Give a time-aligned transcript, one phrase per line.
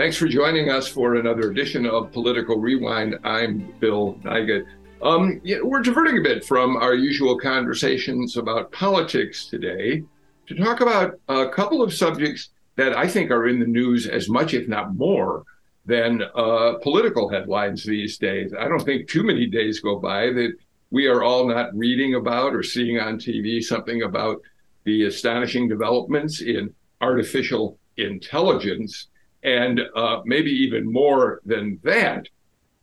[0.00, 3.18] Thanks for joining us for another edition of Political Rewind.
[3.22, 4.64] I'm Bill Nigut.
[5.02, 10.02] Um, yeah, we're diverting a bit from our usual conversations about politics today
[10.46, 14.30] to talk about a couple of subjects that I think are in the news as
[14.30, 15.44] much, if not more,
[15.84, 18.54] than uh, political headlines these days.
[18.58, 20.54] I don't think too many days go by that
[20.90, 24.40] we are all not reading about or seeing on TV something about
[24.84, 26.72] the astonishing developments in
[27.02, 29.08] artificial intelligence
[29.42, 32.28] and uh, maybe even more than that,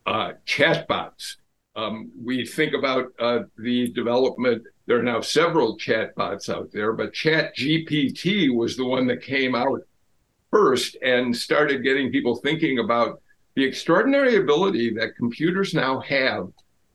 [0.06, 1.36] uh, chatbots.
[1.76, 4.64] Um, we think about uh, the development.
[4.88, 9.82] There are now several chatbots out there, but ChatGPT was the one that came out
[10.52, 13.22] first and started getting people thinking about
[13.56, 16.48] the extraordinary ability that computers now have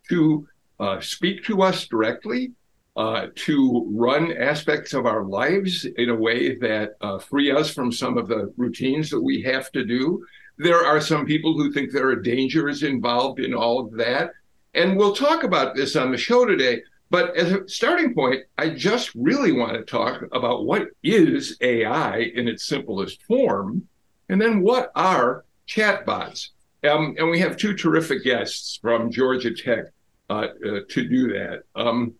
[0.08, 0.48] to
[0.80, 2.52] uh, speak to us directly
[2.96, 7.90] uh, to run aspects of our lives in a way that uh, free us from
[7.90, 10.24] some of the routines that we have to do.
[10.58, 14.32] There are some people who think there are dangers involved in all of that.
[14.74, 16.82] And we'll talk about this on the show today.
[17.10, 22.18] But as a starting point, I just really want to talk about what is AI
[22.34, 23.86] in its simplest form,
[24.30, 26.48] and then what are chatbots.
[26.84, 29.84] Um, and we have two terrific guests from Georgia Tech
[30.30, 31.64] uh, uh, to do that.
[31.74, 32.14] Um,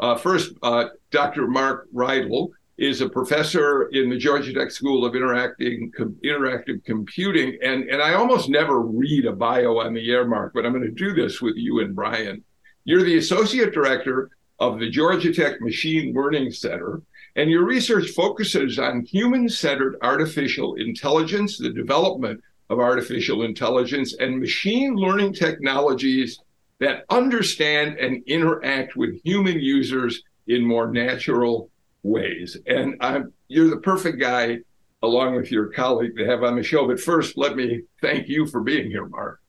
[0.00, 1.46] uh, first, uh, Dr.
[1.46, 7.56] Mark Riedl is a professor in the Georgia Tech School of Interacting, Com- Interactive Computing.
[7.62, 10.84] And, and I almost never read a bio on the air, Mark, but I'm going
[10.84, 12.44] to do this with you and Brian.
[12.84, 17.02] You're the associate director of the Georgia Tech Machine Learning Center,
[17.34, 24.38] and your research focuses on human centered artificial intelligence, the development of artificial intelligence, and
[24.38, 26.40] machine learning technologies
[26.78, 31.70] that understand and interact with human users in more natural
[32.02, 32.56] ways.
[32.66, 34.58] And I'm, you're the perfect guy,
[35.02, 36.86] along with your colleague, to have on the show.
[36.86, 39.40] But first, let me thank you for being here, Mark.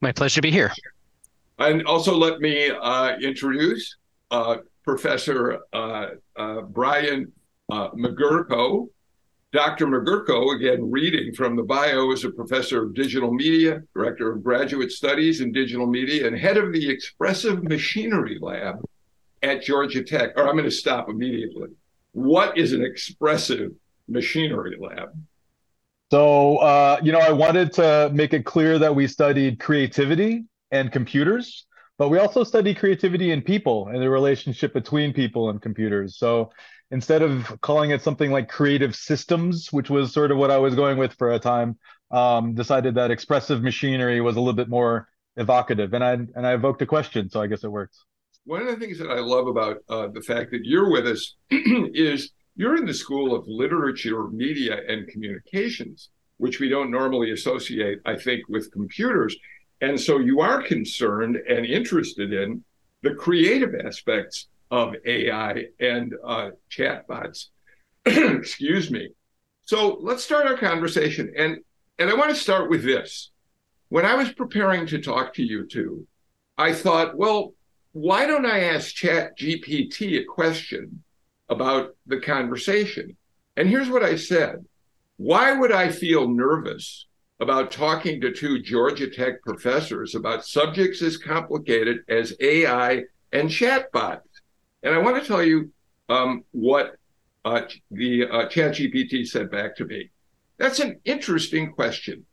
[0.00, 0.72] My pleasure to be here.
[1.58, 3.96] And also, let me uh, introduce
[4.30, 7.30] uh, Professor uh, uh Brian
[7.70, 8.88] uh, Magerko,
[9.52, 9.86] Dr.
[9.86, 14.90] Magerko, again, reading from the bio, is a professor of digital media, director of graduate
[14.90, 18.76] studies in digital media, and head of the Expressive Machinery Lab
[19.42, 20.30] at Georgia Tech.
[20.36, 21.68] Or I'm going to stop immediately.
[22.12, 23.72] What is an expressive
[24.08, 25.10] machinery lab?
[26.10, 30.90] So, uh, you know, I wanted to make it clear that we studied creativity and
[30.90, 31.66] computers,
[31.98, 36.16] but we also study creativity in people and the relationship between people and computers.
[36.16, 36.52] So,
[36.92, 40.74] instead of calling it something like creative systems, which was sort of what I was
[40.74, 41.78] going with for a time,
[42.10, 46.52] um, decided that expressive machinery was a little bit more evocative, and I and I
[46.52, 48.04] evoked a question, so I guess it works.
[48.44, 51.34] One of the things that I love about uh, the fact that you're with us
[51.50, 58.00] is you're in the School of Literature, Media, and Communications, which we don't normally associate,
[58.04, 59.34] I think, with computers.
[59.80, 62.62] And so you are concerned and interested in
[63.02, 67.48] the creative aspects of AI and uh, chatbots.
[68.06, 69.10] Excuse me.
[69.64, 71.32] So let's start our conversation.
[71.36, 71.58] And,
[71.98, 73.30] and I want to start with this.
[73.90, 76.06] When I was preparing to talk to you two,
[76.56, 77.52] I thought, well,
[77.92, 81.04] why don't I ask Chat GPT a question
[81.50, 83.18] about the conversation?
[83.58, 84.64] And here's what I said.
[85.18, 87.06] Why would I feel nervous
[87.40, 94.22] about talking to two Georgia Tech professors about subjects as complicated as AI and chatbots?
[94.82, 95.70] And I want to tell you
[96.08, 96.96] um, what
[97.44, 100.10] uh, the uh, ChatGPT said back to me.
[100.58, 102.24] That's an interesting question.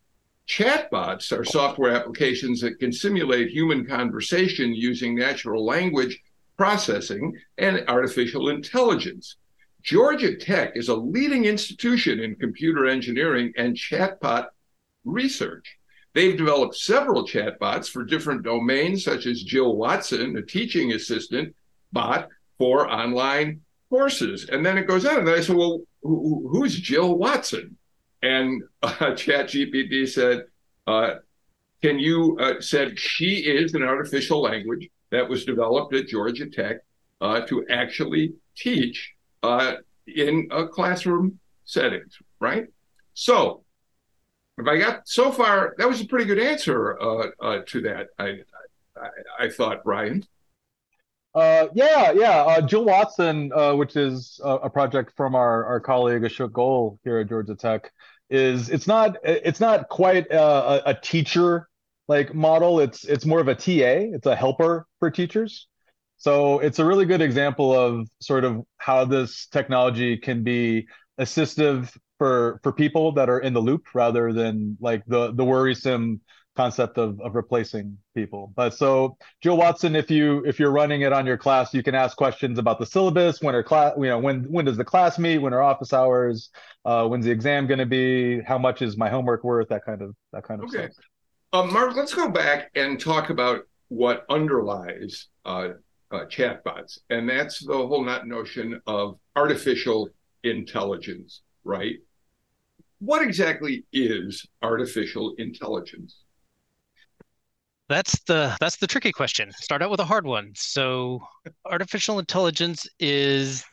[0.47, 6.19] Chatbots are software applications that can simulate human conversation using natural language
[6.57, 9.37] processing and artificial intelligence.
[9.83, 14.47] Georgia Tech is a leading institution in computer engineering and chatbot
[15.05, 15.77] research.
[16.13, 21.55] They've developed several chatbots for different domains, such as Jill Watson, a teaching assistant
[21.93, 22.27] bot
[22.59, 24.47] for online courses.
[24.49, 25.19] And then it goes on.
[25.19, 27.75] And I said, well, who, who's Jill Watson?
[28.21, 30.43] And uh, ChatGPT said,
[30.85, 31.15] uh,
[31.81, 36.81] can you, uh, said she is an artificial language that was developed at Georgia Tech
[37.21, 39.75] uh, to actually teach uh,
[40.07, 42.67] in a classroom settings, right?
[43.13, 43.63] So,
[44.57, 48.07] if I got so far, that was a pretty good answer uh, uh, to that.
[48.19, 48.39] I,
[48.97, 50.25] I, I thought, Brian.
[51.39, 52.41] Uh, yeah, yeah.
[52.41, 56.99] Uh, Jill Watson, uh, which is a, a, project from our, our colleague Ashok Goel
[57.05, 57.93] here at Georgia Tech,
[58.29, 61.69] is it's not it's not quite a, a teacher
[62.09, 62.81] like model.
[62.81, 64.11] It's it's more of a TA.
[64.13, 65.67] It's a helper for teachers.
[66.17, 70.87] So it's a really good example of sort of how this technology can be
[71.17, 76.19] assistive for for people that are in the loop rather than like the the worrisome
[76.59, 78.51] concept of, of replacing people.
[78.53, 81.95] But so Joe Watson, if you if you're running it on your class, you can
[81.95, 85.17] ask questions about the syllabus, when are class, you know, when when does the class
[85.17, 86.49] meet, when are office hours,
[86.83, 90.01] uh, when's the exam going to be, how much is my homework worth, that kind
[90.01, 90.91] of that kind of okay.
[90.91, 91.05] stuff.
[91.53, 95.69] Um, Mark, let's go back and talk about what underlies uh,
[96.11, 100.09] uh, chatbots, and that's the whole not notion of artificial
[100.43, 101.95] intelligence, right?
[102.99, 106.25] What exactly is artificial intelligence?
[107.89, 109.51] That's the that's the tricky question.
[109.53, 110.51] Start out with a hard one.
[110.55, 111.19] So,
[111.65, 113.65] artificial intelligence is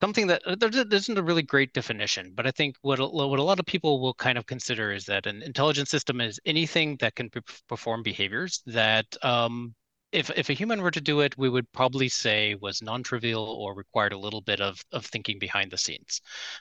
[0.00, 3.42] something that uh, there, isn't a really great definition, but I think what what a
[3.42, 7.14] lot of people will kind of consider is that an intelligent system is anything that
[7.14, 7.30] can
[7.68, 9.74] perform behaviors that um,
[10.12, 13.74] if if a human were to do it, we would probably say was non-trivial or
[13.74, 16.20] required a little bit of of thinking behind the scenes.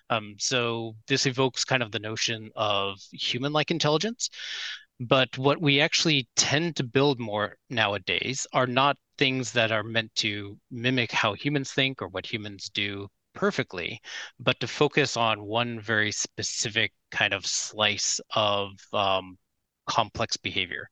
[0.10, 4.30] Um, so this evokes kind of the notion of human-like intelligence.
[4.99, 10.13] But what we actually tend to build more nowadays are not things that are meant
[10.15, 14.01] to mimic how humans think or what humans do perfectly,
[14.39, 19.37] but to focus on one very specific kind of slice of um,
[19.87, 20.89] complex behavior.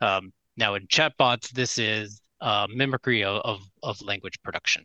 [0.00, 4.82] Um, now, in chatbots, this is uh, mimicry of, of, of, language production.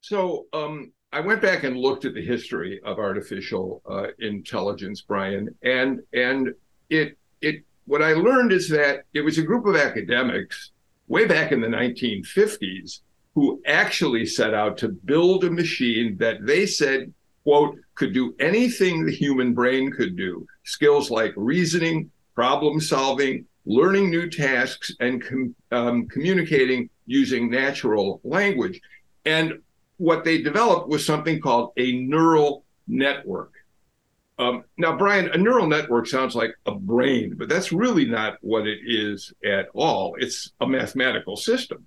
[0.00, 5.54] So um, I went back and looked at the history of artificial uh, intelligence, Brian,
[5.62, 6.48] and and
[6.90, 10.72] it it what I learned is that it was a group of academics
[11.08, 13.00] way back in the 1950s
[13.34, 17.12] who actually set out to build a machine that they said,
[17.44, 20.46] quote, could do anything the human brain could do.
[20.64, 28.78] Skills like reasoning, problem solving, learning new tasks, and com- um, communicating using natural language.
[29.24, 29.62] And
[29.96, 33.52] what they developed was something called a neural network.
[34.38, 38.66] Um, now, Brian, a neural network sounds like a brain, but that's really not what
[38.66, 40.14] it is at all.
[40.18, 41.86] It's a mathematical system.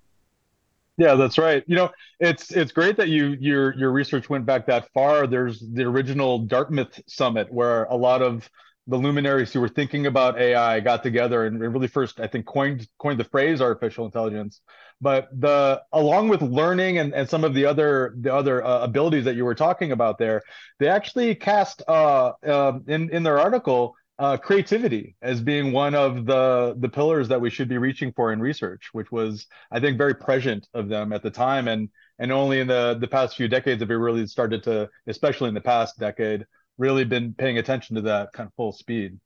[0.98, 1.64] Yeah, that's right.
[1.66, 1.90] You know,
[2.20, 5.26] it's it's great that you your your research went back that far.
[5.26, 8.48] There's the original Dartmouth summit where a lot of
[8.86, 12.88] the luminaries who were thinking about AI got together and really first, I think, coined
[12.98, 14.60] coined the phrase artificial intelligence.
[15.00, 19.24] But the along with learning and, and some of the other the other uh, abilities
[19.24, 20.42] that you were talking about there,
[20.78, 26.26] they actually cast uh, uh, in in their article uh, creativity as being one of
[26.26, 29.96] the the pillars that we should be reaching for in research, which was I think
[29.96, 31.88] very prescient of them at the time, and
[32.18, 35.54] and only in the the past few decades have we really started to, especially in
[35.54, 36.46] the past decade,
[36.78, 39.18] really been paying attention to that kind of full speed.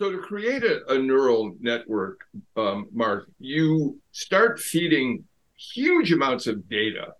[0.00, 2.20] So to create a, a neural network,
[2.56, 5.24] um, Mark, you start feeding
[5.58, 7.12] huge amounts of data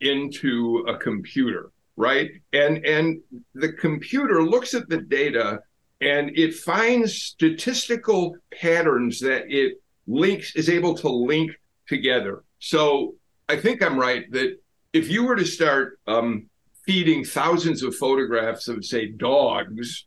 [0.00, 2.30] into a computer, right?
[2.52, 3.20] And and
[3.54, 5.60] the computer looks at the data
[6.02, 11.52] and it finds statistical patterns that it links is able to link
[11.86, 12.42] together.
[12.58, 13.14] So
[13.48, 14.58] I think I'm right that
[14.92, 16.50] if you were to start um,
[16.86, 20.06] feeding thousands of photographs of say dogs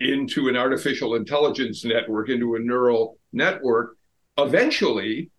[0.00, 3.96] into an artificial intelligence network, into a neural network,
[4.38, 5.30] eventually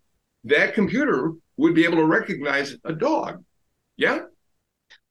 [0.44, 3.42] that computer would be able to recognize a dog.
[3.96, 4.20] Yeah?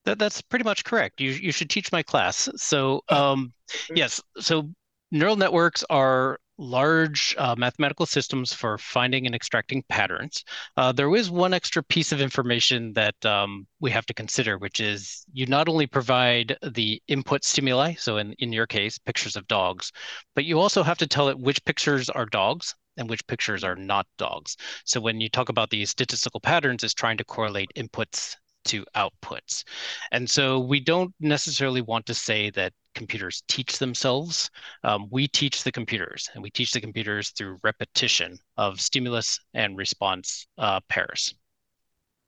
[0.05, 1.19] That, that's pretty much correct.
[1.19, 2.49] You, you should teach my class.
[2.55, 3.53] So, um,
[3.93, 4.69] yes, so
[5.11, 10.43] neural networks are large uh, mathematical systems for finding and extracting patterns.
[10.75, 14.79] Uh, there is one extra piece of information that um, we have to consider, which
[14.79, 19.47] is you not only provide the input stimuli, so in, in your case, pictures of
[19.47, 19.91] dogs,
[20.35, 23.75] but you also have to tell it which pictures are dogs and which pictures are
[23.75, 24.57] not dogs.
[24.83, 28.35] So when you talk about these statistical patterns, it's trying to correlate inputs
[28.67, 29.63] to outputs.
[30.11, 34.49] And so we don't necessarily want to say that computers teach themselves.
[34.83, 39.77] Um, we teach the computers, and we teach the computers through repetition of stimulus and
[39.77, 41.35] response uh, pairs.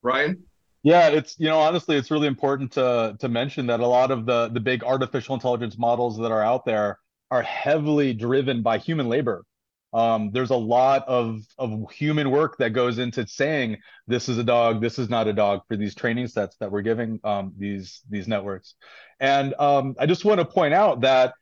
[0.01, 0.43] Ryan?
[0.83, 4.25] Yeah, it's you know honestly, it's really important to to mention that a lot of
[4.25, 6.99] the the big artificial intelligence models that are out there
[7.31, 9.43] are heavily driven by human labor.
[9.91, 13.77] Um, there's a lot of of human work that goes into saying
[14.07, 16.81] this is a dog, this is not a dog for these training sets that we're
[16.81, 18.75] giving um, these these networks.
[19.19, 21.33] And um, I just want to point out that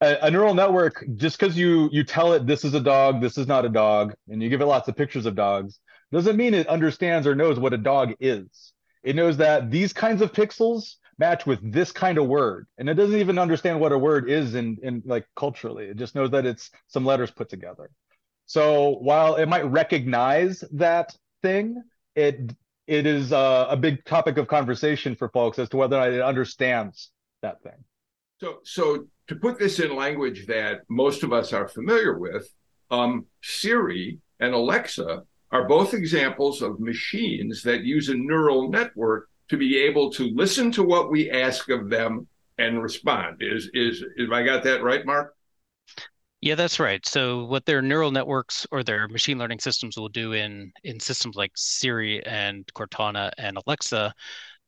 [0.00, 3.38] a, a neural network, just because you you tell it this is a dog, this
[3.38, 5.78] is not a dog, and you give it lots of pictures of dogs,
[6.12, 8.72] doesn't mean it understands or knows what a dog is.
[9.02, 12.66] It knows that these kinds of pixels match with this kind of word.
[12.78, 15.86] And it doesn't even understand what a word is in in like culturally.
[15.86, 17.90] It just knows that it's some letters put together.
[18.46, 21.82] So while it might recognize that thing
[22.14, 22.54] it
[22.86, 26.12] it is a, a big topic of conversation for folks as to whether or not
[26.12, 27.10] it understands
[27.42, 27.84] that thing.
[28.38, 32.48] So so to put this in language that most of us are familiar with
[32.90, 39.56] um, siri and alexa are both examples of machines that use a neural network to
[39.56, 42.26] be able to listen to what we ask of them
[42.58, 43.38] and respond.
[43.40, 45.34] Is is if I got that right, Mark?
[46.40, 47.04] Yeah, that's right.
[47.06, 51.36] So what their neural networks or their machine learning systems will do in in systems
[51.36, 54.14] like Siri and Cortana and Alexa,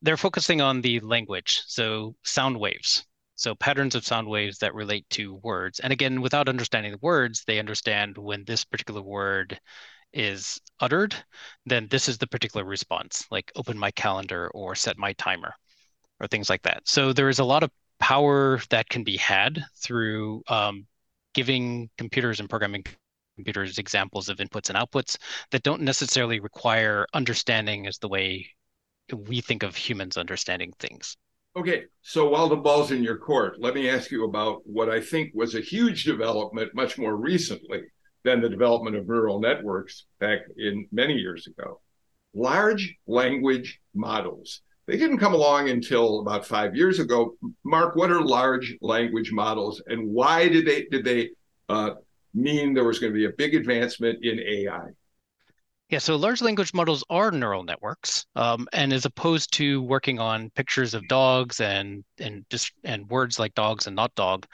[0.03, 3.05] they're focusing on the language, so sound waves.
[3.37, 5.79] So patterns of sound waves that relate to words.
[5.81, 9.61] And again, without understanding the words, they understand when this particular word
[10.13, 11.15] is uttered,
[11.67, 15.55] then this is the particular response, like open my calendar or set my timer
[16.21, 16.83] or things like that.
[16.87, 20.87] So there is a lot of power that can be had through um,
[21.35, 22.85] giving computers and programming
[23.37, 25.17] computers examples of inputs and outputs
[25.53, 28.47] that don't necessarily require understanding as the way
[29.15, 31.17] we think of humans understanding things.
[31.57, 35.01] Okay, so while the ball's in your court, let me ask you about what I
[35.01, 37.83] think was a huge development much more recently
[38.25, 41.81] than the development of neural networks back in many years ago.
[42.35, 44.63] Large language models.
[44.87, 47.37] They didn't come along until about five years ago.
[47.65, 51.31] Mark, what are large language models, and why did they did they
[51.69, 51.91] uh,
[52.35, 54.89] mean there was going to be a big advancement in AI?
[55.91, 60.51] Yeah, so large language models are neural networks, um, and as opposed to working on
[60.51, 64.47] pictures of dogs and and just and words like dogs and not dog,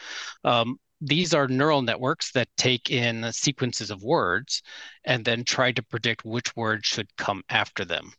[0.45, 4.63] um, these are neural networks that take in sequences of words
[5.05, 8.13] and then try to predict which words should come after them.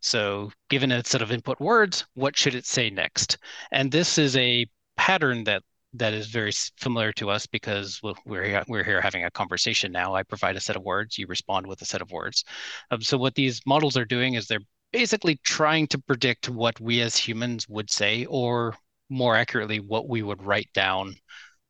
[0.00, 3.38] So, given a set of input words, what should it say next?
[3.72, 4.66] And this is a
[4.96, 5.62] pattern that
[5.94, 10.14] that is very familiar to us because we're here, we're here having a conversation now.
[10.14, 12.44] I provide a set of words, you respond with a set of words.
[12.90, 14.60] Um, so, what these models are doing is they're
[14.92, 18.76] basically trying to predict what we as humans would say, or
[19.08, 21.16] more accurately, what we would write down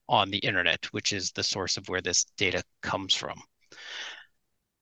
[0.08, 3.40] on the internet, which is the source of where this data comes from.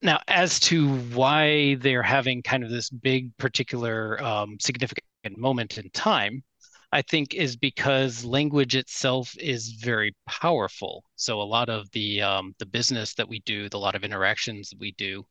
[0.01, 5.05] Now, as to why they're having kind of this big, particular, um, significant
[5.37, 6.43] moment in time,
[6.91, 11.03] I think is because language itself is very powerful.
[11.15, 14.69] So a lot of the um, the business that we do, the lot of interactions
[14.69, 15.25] that we do,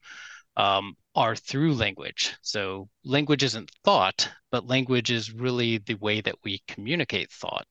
[0.56, 2.34] um, are through language.
[2.42, 7.66] So language isn't thought, but language is really the way that we communicate thought.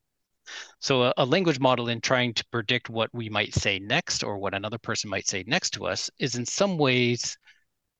[0.80, 4.38] So a, a, language model in trying to predict what we might say next or
[4.38, 7.36] what another person might say next to us is in some ways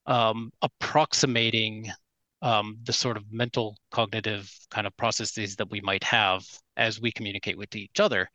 [0.07, 1.91] um, approximating
[2.43, 6.45] um, the sort of mental cognitive kind of processes that we might have
[6.77, 8.29] as we communicate with each other.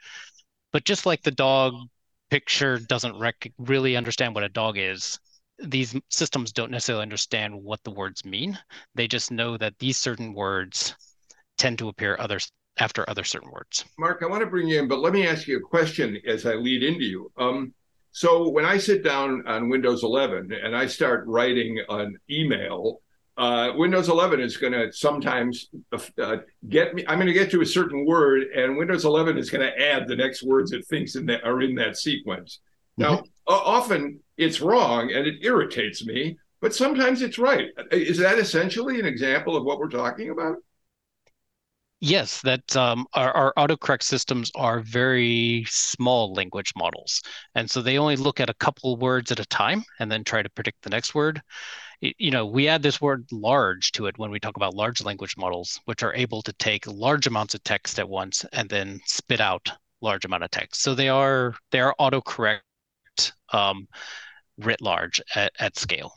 [0.74, 1.76] But just like the dog
[2.30, 5.20] picture doesn't rec- really understand what a dog is,
[5.60, 8.58] these systems don't necessarily understand what the words mean.
[8.96, 10.96] They just know that these certain words
[11.58, 12.40] tend to appear other
[12.80, 13.86] after other certain words.
[13.98, 16.46] Mark, I want to bring you in, but let me ask you a question as
[16.46, 17.32] I lead into you.
[17.38, 17.74] Um,
[18.12, 23.02] so when I sit down on Windows 11 and I start writing an email,
[23.38, 27.06] uh, Windows 11 is going to sometimes uh, get me.
[27.08, 30.08] I'm going to get to a certain word, and Windows 11 is going to add
[30.08, 32.60] the next words it thinks in that are in that sequence.
[33.00, 33.14] Mm-hmm.
[33.14, 37.70] Now, often it's wrong and it irritates me, but sometimes it's right.
[37.92, 40.58] Is that essentially an example of what we're talking about?
[42.02, 47.22] Yes, that um, our, our autocorrect systems are very small language models.
[47.56, 50.42] And so they only look at a couple words at a time and then try
[50.42, 51.42] to predict the next word.
[52.00, 55.36] You know, we add this word large to it when we talk about large language
[55.38, 59.42] models, which are able to take large amounts of text at once and then spit
[59.42, 59.70] out
[60.02, 60.82] large amount of text.
[60.82, 62.62] So they are they are autocorrect
[63.52, 63.90] um,
[64.58, 66.14] writ large at, at scale.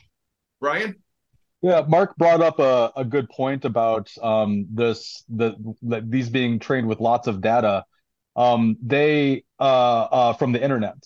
[0.61, 1.03] Brian?
[1.63, 6.59] Yeah, Mark brought up a, a good point about um, this the, the these being
[6.59, 7.85] trained with lots of data.
[8.35, 9.63] Um, they uh,
[10.11, 10.97] uh, from the internet.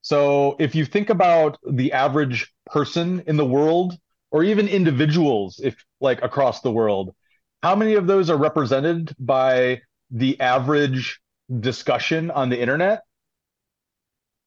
[0.00, 3.98] So if you think about the average person in the world,
[4.30, 7.14] or even individuals, if like across the world,
[7.62, 11.20] how many of those are represented by the average
[11.60, 13.02] discussion on the internet?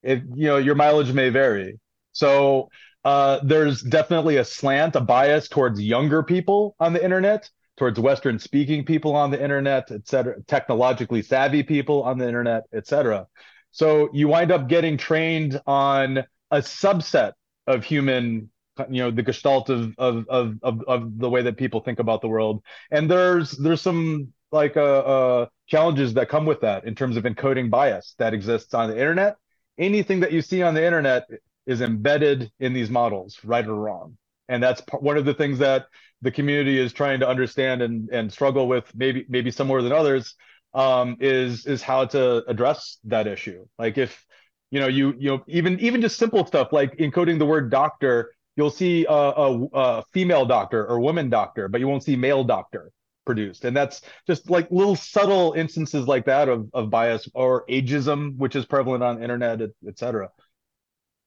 [0.04, 1.80] It you know your mileage may vary.
[2.12, 2.70] So
[3.04, 8.38] uh, there's definitely a slant, a bias towards younger people on the internet, towards Western
[8.38, 13.28] speaking people on the internet, et cetera, technologically savvy people on the internet, et cetera.
[13.72, 16.20] So you wind up getting trained on
[16.52, 17.34] a subset
[17.68, 18.50] of human
[18.90, 22.22] you know the gestalt of of of of, of the way that people think about
[22.22, 26.96] the world and there's there's some like uh, uh challenges that come with that in
[26.96, 29.36] terms of encoding bias that exists on the internet
[29.78, 31.28] anything that you see on the internet
[31.66, 34.18] is embedded in these models right or wrong
[34.50, 35.86] and that's one of the things that
[36.22, 39.92] the community is trying to understand and and struggle with maybe maybe some more than
[39.92, 40.36] others
[40.74, 44.26] um is is how to address that issue like if
[44.72, 48.32] you know you you know even even just simple stuff like encoding the word doctor
[48.56, 52.44] you'll see a, a, a, female doctor or woman doctor, but you won't see male
[52.44, 52.92] doctor
[53.26, 53.66] produced.
[53.66, 58.56] And that's just like little subtle instances like that of, of bias or ageism, which
[58.56, 60.30] is prevalent on internet, et, et cetera.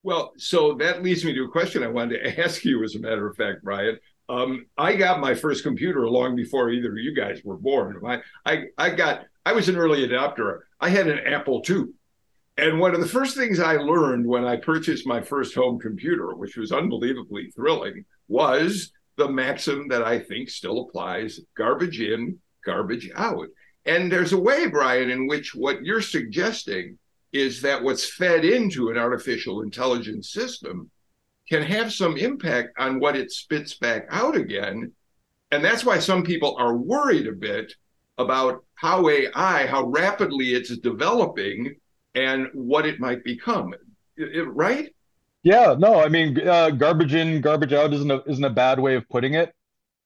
[0.04, 3.00] Well, so that leads me to a question I wanted to ask you, as a
[3.00, 3.98] matter of fact, Brian.
[4.28, 8.00] Um, I got my first computer long before either of you guys were born.
[8.06, 10.60] I, I, I got, I was an early adopter.
[10.80, 11.86] I had an Apple II.
[12.56, 16.34] And one of the first things I learned when I purchased my first home computer,
[16.34, 23.10] which was unbelievably thrilling, was the maxim that I think still applies garbage in, garbage
[23.16, 23.48] out.
[23.86, 26.98] And there's a way, Brian, in which what you're suggesting
[27.34, 30.88] is that what's fed into an artificial intelligence system
[31.48, 34.92] can have some impact on what it spits back out again.
[35.50, 37.72] And that's why some people are worried a bit
[38.18, 41.74] about how AI, how rapidly it's developing
[42.14, 43.74] and what it might become.
[44.16, 44.94] Right?
[45.42, 48.94] Yeah, no, I mean, uh, garbage in, garbage out isn't a, isn't a bad way
[48.94, 49.52] of putting it.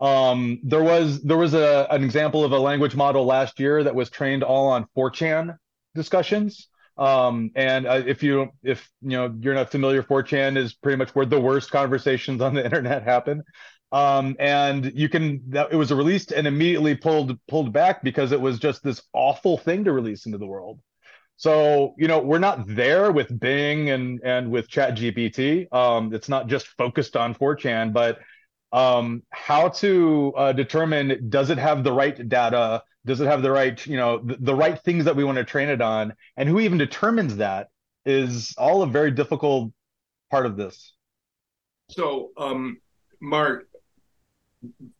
[0.00, 3.94] Um, there was there was a, an example of a language model last year that
[3.94, 5.58] was trained all on 4chan
[5.94, 6.68] discussions.
[6.98, 11.14] Um, and uh, if you if you know you're not familiar, 4chan is pretty much
[11.14, 13.42] where the worst conversations on the internet happen.
[13.90, 18.40] Um, and you can that it was released and immediately pulled pulled back because it
[18.40, 20.80] was just this awful thing to release into the world.
[21.36, 25.72] So, you know, we're not there with Bing and and with ChatGPT.
[25.72, 28.18] Um, it's not just focused on 4chan, but
[28.72, 32.82] um, how to uh, determine does it have the right data?
[33.04, 35.44] Does it have the right, you know, the, the right things that we want to
[35.44, 36.14] train it on?
[36.36, 37.68] And who even determines that
[38.04, 39.72] is all a very difficult
[40.30, 40.94] part of this.
[41.90, 42.78] So, um,
[43.20, 43.68] Mark,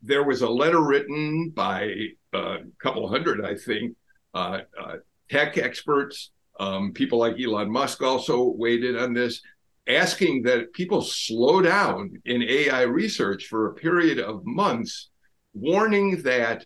[0.03, 1.93] there was a letter written by
[2.33, 3.97] a couple hundred, I think,
[4.35, 4.97] uh, uh,
[5.31, 6.31] tech experts,
[6.61, 9.41] um, people like Elon Musk also weighed in on this,
[9.87, 15.09] asking that people slow down in AI research for a period of months,
[15.55, 16.65] warning that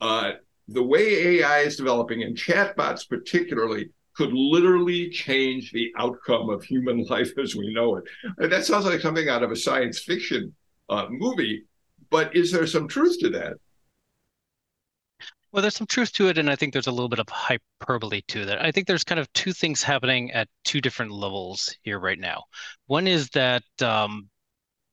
[0.00, 0.32] uh,
[0.70, 7.04] the way AI is developing, and chatbots particularly, could literally change the outcome of human
[7.08, 8.04] life as we know it.
[8.50, 10.54] that sounds like something out of a science fiction
[10.88, 11.64] uh, movie,
[12.10, 13.54] but is there some truth to that?
[15.52, 18.20] Well, there's some truth to it, and I think there's a little bit of hyperbole
[18.28, 18.64] to that.
[18.64, 22.44] I think there's kind of two things happening at two different levels here right now.
[22.86, 24.29] One is that um,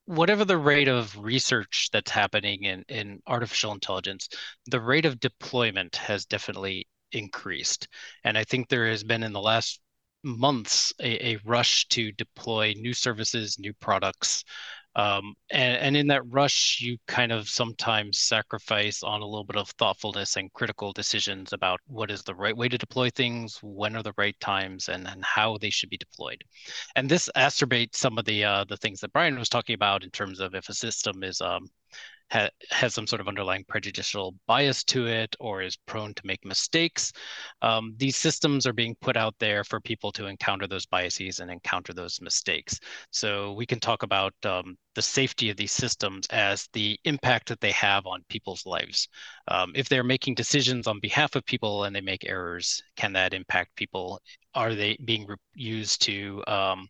[0.08, 4.30] whatever the rate of research that's happening in, in artificial intelligence,
[4.66, 7.88] the rate of deployment has definitely increased.
[8.24, 9.82] And I think there has been in the last
[10.24, 14.46] months a, a rush to deploy new services, new products,
[14.98, 19.56] um, and, and in that rush, you kind of sometimes sacrifice on a little bit
[19.56, 23.96] of thoughtfulness and critical decisions about what is the right way to deploy things, when
[23.96, 26.44] are the right times, and, and how they should be deployed.
[26.96, 30.10] And this acerbates some of the uh, the things that Brian was talking about in
[30.10, 31.68] terms of if a system is um,
[32.32, 36.44] ha- has some sort of underlying prejudicial bias to it or is prone to make
[36.46, 37.12] mistakes.
[37.62, 41.50] Um, these systems are being put out there for people to encounter those biases and
[41.52, 42.80] encounter those mistakes.
[43.12, 47.62] So we can talk about um, the safety of these systems as the impact that
[47.62, 49.08] they have on people's lives.
[49.48, 53.34] Um, if they're making decisions on behalf of people and they make errors, can that
[53.34, 54.20] impact people?
[54.54, 56.88] Are they being re- used to um,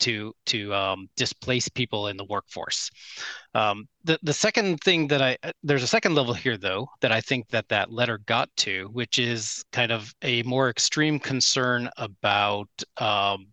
[0.00, 2.90] to to um, displace people in the workforce.
[3.54, 7.20] Um, the the second thing that I there's a second level here though that I
[7.20, 12.68] think that that letter got to, which is kind of a more extreme concern about
[12.98, 13.48] um,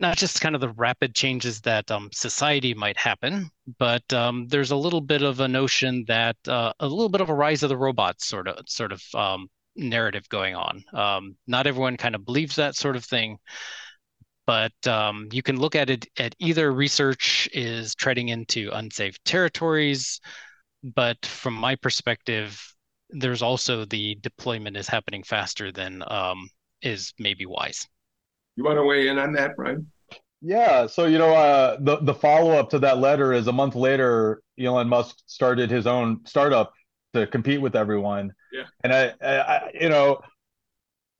[0.00, 3.48] not just kind of the rapid changes that um, society might happen,
[3.78, 7.30] but um, there's a little bit of a notion that uh, a little bit of
[7.30, 10.84] a rise of the robots sort of sort of um, narrative going on.
[11.46, 13.38] Not everyone kind of believes that sort of thing
[14.46, 20.20] but um, you can look at it at either research is treading into unsafe territories
[20.82, 22.60] but from my perspective
[23.10, 26.48] there's also the deployment is happening faster than um,
[26.82, 27.86] is maybe wise
[28.56, 29.86] you want to weigh in on that brian
[30.44, 33.76] Yeah, so you know, uh, the the follow up to that letter is a month
[33.76, 34.42] later.
[34.58, 36.72] Elon Musk started his own startup
[37.14, 38.32] to compete with everyone.
[38.52, 40.20] Yeah, and I, I, you know,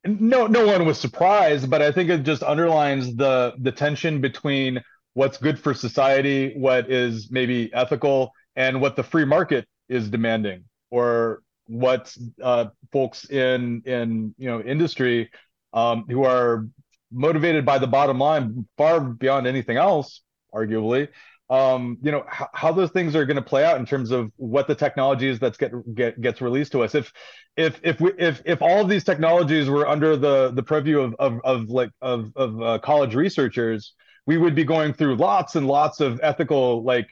[0.05, 4.81] no no one was surprised, but I think it just underlines the the tension between
[5.13, 10.65] what's good for society, what is maybe ethical, and what the free market is demanding,
[10.91, 15.29] or what uh, folks in in you know industry
[15.73, 16.67] um, who are
[17.11, 20.21] motivated by the bottom line far beyond anything else,
[20.53, 21.07] arguably.
[21.49, 24.31] Um, you know h- how those things are going to play out in terms of
[24.37, 26.95] what the technology is that's get, get gets released to us.
[26.95, 27.11] If
[27.57, 31.15] if if we if if all of these technologies were under the the purview of
[31.19, 33.93] of, of like of of uh, college researchers,
[34.25, 37.07] we would be going through lots and lots of ethical like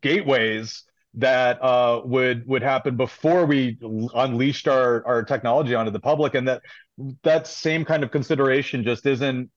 [0.00, 3.78] gateways that uh, would would happen before we
[4.14, 6.60] unleashed our our technology onto the public, and that
[7.22, 9.50] that same kind of consideration just isn't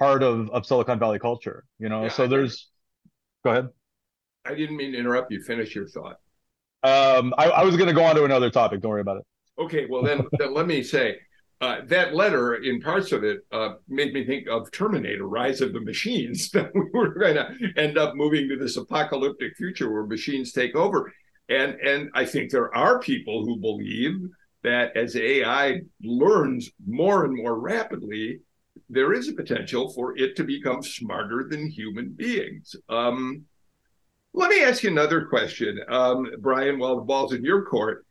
[0.00, 1.64] part of of Silicon Valley culture.
[1.78, 2.68] You know, yeah, so there's.
[3.44, 3.68] Go ahead.
[4.44, 5.40] I didn't mean to interrupt you.
[5.40, 6.16] Finish your thought.
[6.82, 8.80] Um, I, I was going to go on to another topic.
[8.80, 9.24] Don't worry about it.
[9.58, 11.18] Okay, well then, then let me say
[11.62, 15.72] uh, that letter, in parts of it, uh, made me think of Terminator: Rise of
[15.72, 16.50] the Machines.
[16.52, 20.74] That we were going to end up moving to this apocalyptic future where machines take
[20.74, 21.12] over,
[21.48, 24.18] and and I think there are people who believe
[24.64, 28.40] that as AI learns more and more rapidly,
[28.88, 32.76] there is a potential for it to become smarter than human beings.
[32.88, 33.44] Um,
[34.34, 36.78] let me ask you another question, um, Brian.
[36.78, 38.06] While the ball's in your court,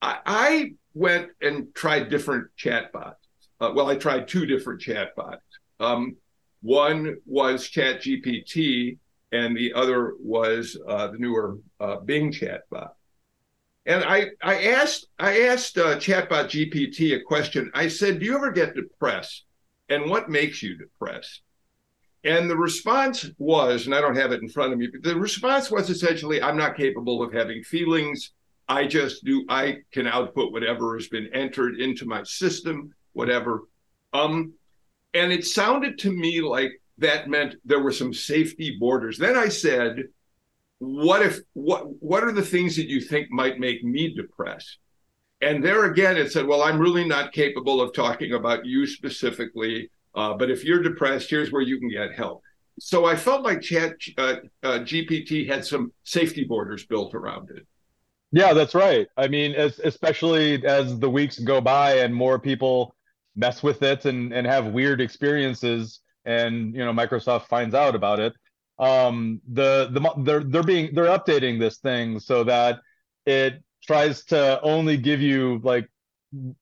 [0.00, 3.14] I, I went and tried different chatbots.
[3.60, 5.38] Uh, well, I tried two different chatbots.
[5.80, 6.16] Um,
[6.62, 8.98] one was ChatGPT,
[9.32, 12.90] and the other was uh, the newer uh, Bing chatbot.
[13.84, 17.70] And I, I asked, I asked uh, chatbot GPT a question.
[17.72, 19.45] I said, "Do you ever get depressed?
[19.88, 21.42] And what makes you depressed?"
[22.24, 25.18] And the response was, and I don't have it in front of me, but the
[25.18, 28.32] response was essentially, "I'm not capable of having feelings.
[28.68, 33.62] I just do, I can output whatever has been entered into my system, whatever.
[34.12, 34.54] Um,
[35.14, 39.18] and it sounded to me like that meant there were some safety borders.
[39.18, 40.04] Then I said,
[40.78, 44.78] what if what what are the things that you think might make me depressed?
[45.42, 49.90] And there again, it said, well, I'm really not capable of talking about you specifically,
[50.14, 52.42] uh, but if you're depressed, here's where you can get help.
[52.78, 57.66] So I felt like Chat uh, uh, GPT had some safety borders built around it.
[58.32, 59.06] Yeah, that's right.
[59.16, 62.94] I mean, as, especially as the weeks go by and more people
[63.34, 68.20] mess with it and, and have weird experiences, and you know Microsoft finds out about
[68.20, 68.34] it.
[68.78, 72.80] Um, the the they're they're being they're updating this thing so that
[73.24, 75.88] it tries to only give you like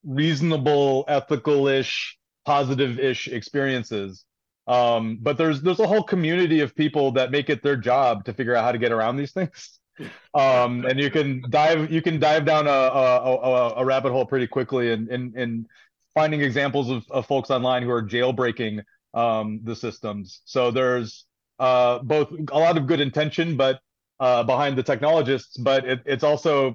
[0.04, 4.24] reasonable, ethical-ish, positive-ish experiences.
[4.66, 8.32] Um, but there's there's a whole community of people that make it their job to
[8.32, 9.78] figure out how to get around these things
[10.34, 14.24] um, and you can dive you can dive down a, a, a, a rabbit hole
[14.24, 15.66] pretty quickly and and, and
[16.14, 18.82] finding examples of, of folks online who are jailbreaking
[19.12, 20.40] um, the systems.
[20.44, 21.26] So there's
[21.58, 23.80] uh, both a lot of good intention, but
[24.20, 26.74] uh, behind the technologists, but it, it's also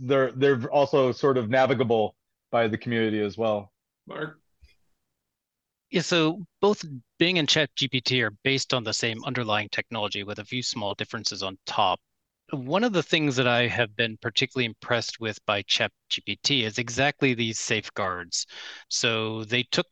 [0.00, 2.16] they're they're also sort of navigable
[2.50, 3.72] by the community as well.
[4.06, 4.38] Mark.
[5.90, 6.84] Yeah, so both
[7.18, 11.42] Bing and ChatGPT are based on the same underlying technology with a few small differences
[11.42, 12.00] on top
[12.52, 17.34] one of the things that I have been particularly impressed with by ChatGPT is exactly
[17.34, 18.46] these safeguards.
[18.88, 19.86] So they took,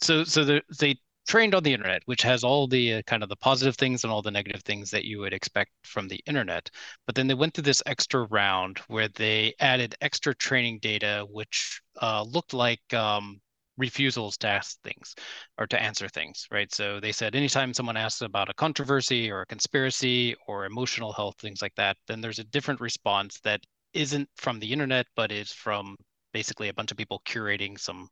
[0.00, 3.36] so so they trained on the internet, which has all the uh, kind of the
[3.36, 6.70] positive things and all the negative things that you would expect from the internet.
[7.06, 11.80] But then they went through this extra round where they added extra training data, which
[12.00, 13.40] uh, looked like um,
[13.76, 15.14] refusals to ask things
[15.58, 16.72] or to answer things, right?
[16.72, 21.36] So they said anytime someone asks about a controversy or a conspiracy or emotional health,
[21.40, 23.60] things like that, then there's a different response that
[23.92, 25.96] isn't from the internet, but is from
[26.34, 28.10] basically a bunch of people curating some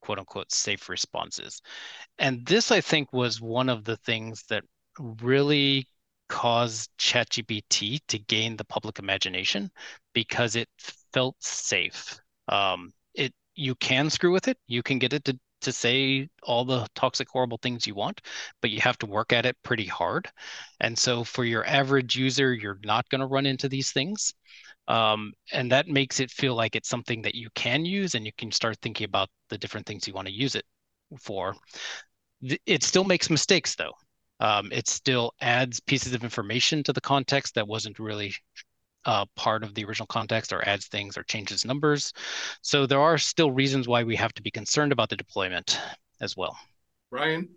[0.00, 1.60] quote unquote safe responses.
[2.18, 4.64] And this, I think, was one of the things that
[5.20, 5.86] really
[6.30, 9.70] caused ChatGPT to gain the public imagination
[10.14, 10.68] because it
[11.12, 12.18] felt safe.
[12.48, 12.92] Um,
[13.56, 14.58] you can screw with it.
[14.68, 18.20] You can get it to to say all the toxic horrible things you want
[18.60, 20.28] but you have to work at it pretty hard
[20.80, 24.34] and so for your average user you're not going to run into these things
[24.88, 28.32] um, and that makes it feel like it's something that you can use and you
[28.38, 30.64] can start thinking about the different things you want to use it
[31.20, 31.54] for
[32.66, 33.92] it still makes mistakes though
[34.40, 38.34] um, it still adds pieces of information to the context that wasn't really
[39.06, 42.12] uh, part of the original context or adds things or changes numbers.
[42.60, 45.80] So there are still reasons why we have to be concerned about the deployment
[46.20, 46.58] as well.
[47.10, 47.48] Ryan?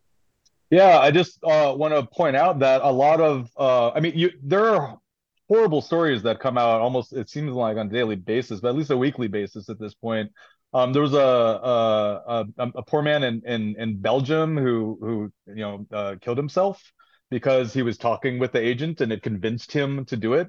[0.69, 4.13] Yeah, I just uh, want to point out that a lot of, uh, I mean,
[4.15, 4.99] you there are
[5.49, 8.75] horrible stories that come out almost it seems like on a daily basis, but at
[8.75, 10.31] least a weekly basis at this point.
[10.71, 15.31] Um, there was a a, a, a poor man in, in in Belgium who who
[15.47, 16.81] you know uh, killed himself
[17.31, 20.47] because he was talking with the agent and it convinced him to do it.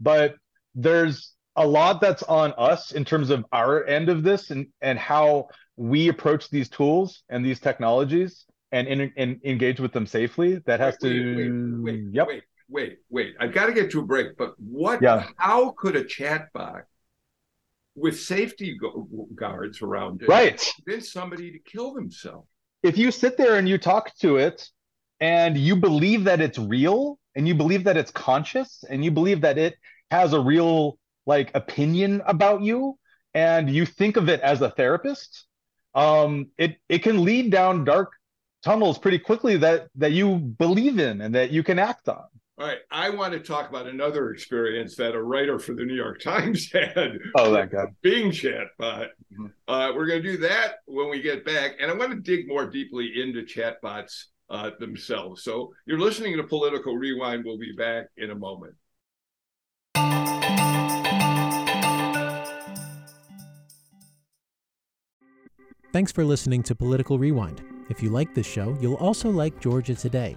[0.00, 0.34] But
[0.74, 4.98] there's a lot that's on us in terms of our end of this and and
[4.98, 10.60] how we approach these tools and these technologies and, in, and engage with them safely.
[10.66, 12.28] That has wait, to wait, wait, yep.
[12.28, 13.34] wait, wait, wait.
[13.40, 14.36] I've got to get to a break.
[14.36, 15.02] But what?
[15.02, 15.26] Yeah.
[15.36, 16.82] How could a chatbot
[17.94, 20.72] with safety go- guards around it Right.
[20.84, 22.48] convince somebody to kill themselves?
[22.82, 24.68] If you sit there and you talk to it
[25.20, 29.42] and you believe that it's real and you believe that it's conscious and you believe
[29.42, 29.76] that it
[30.10, 32.98] has a real like opinion about you
[33.34, 35.46] and you think of it as a therapist,
[35.94, 38.12] um, it it can lead down dark
[38.62, 42.24] tunnels pretty quickly that that you believe in and that you can act on.
[42.60, 45.94] All right, I want to talk about another experience that a writer for the New
[45.94, 47.18] York Times had.
[47.34, 47.86] Oh, that guy.
[48.02, 49.08] Bing chatbot.
[49.32, 49.50] Mhm.
[49.66, 52.46] Uh, we're going to do that when we get back, and I want to dig
[52.46, 55.42] more deeply into chatbots uh, themselves.
[55.42, 57.46] So you're listening to Political Rewind.
[57.46, 58.74] We'll be back in a moment.
[65.94, 67.62] Thanks for listening to Political Rewind.
[67.88, 70.36] If you like this show, you'll also like Georgia Today.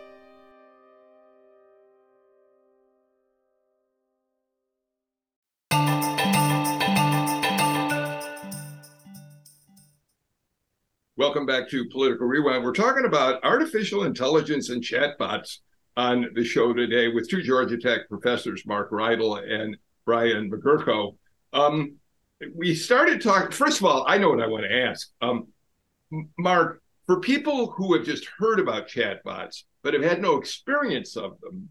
[11.31, 12.61] Welcome back to Political Rewind.
[12.61, 15.59] We're talking about artificial intelligence and chatbots
[15.95, 21.15] on the show today with two Georgia Tech professors, Mark Riedl and Brian Magerko.
[21.53, 21.95] Um,
[22.53, 25.09] we started talking, first of all, I know what I want to ask.
[25.21, 25.47] Um,
[26.37, 31.39] Mark, for people who have just heard about chatbots but have had no experience of
[31.39, 31.69] them,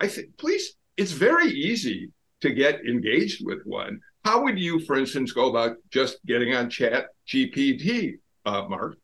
[0.00, 4.00] I think, please, it's very easy to get engaged with one.
[4.24, 8.16] How would you, for instance, go about just getting on Chat GPT,
[8.46, 8.96] uh, Mark?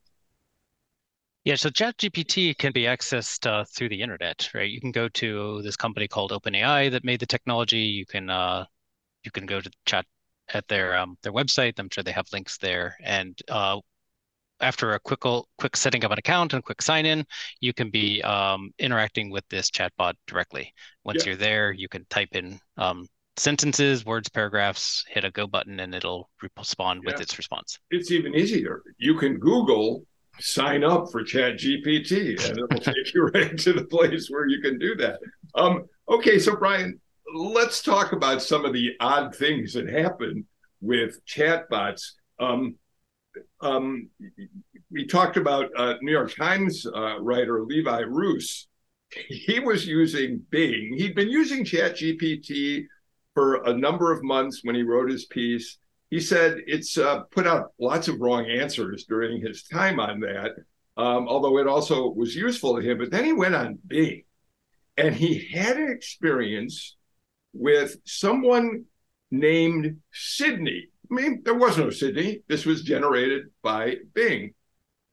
[1.45, 4.71] Yeah, so ChatGPT can be accessed uh, through the internet, right?
[4.71, 7.81] You can go to this company called OpenAI that made the technology.
[7.81, 8.65] You can uh,
[9.25, 10.07] you can go to chat
[10.55, 11.79] at their um, their website.
[11.79, 12.97] I'm sure they have links there.
[13.03, 13.81] And uh,
[14.61, 15.21] after a quick
[15.59, 17.27] quick setting up an account and a quick sign in,
[17.61, 20.73] you can be um, interacting with this chatbot directly.
[21.05, 21.31] Once Yeah.
[21.33, 25.95] you're there, you can type in um, sentences, words, paragraphs, hit a go button, and
[25.95, 27.79] it'll respond with its response.
[27.91, 28.83] It's even easier.
[28.99, 30.05] You can Google
[30.41, 34.61] sign up for Chat GPT and it'll take you right to the place where you
[34.61, 35.21] can do that.
[35.55, 37.01] Um, okay, so Brian,
[37.35, 40.47] let's talk about some of the odd things that happen
[40.81, 42.13] with chatbots.
[42.39, 42.77] Um,
[43.61, 44.09] um,
[44.91, 48.67] we talked about uh, New York Times uh, writer Levi Roose.
[49.29, 50.95] He was using Bing.
[50.97, 52.87] He'd been using ChatGPT
[53.35, 55.79] for a number of months when he wrote his piece.
[56.11, 60.53] He said it's uh, put out lots of wrong answers during his time on that,
[60.97, 62.99] um, although it also was useful to him.
[62.99, 64.25] But then he went on Bing
[64.97, 66.97] and he had an experience
[67.55, 68.85] with someone
[69.31, 70.89] named Sydney.
[71.11, 72.43] I mean, there was no Sydney.
[72.49, 74.55] This was generated by Bing.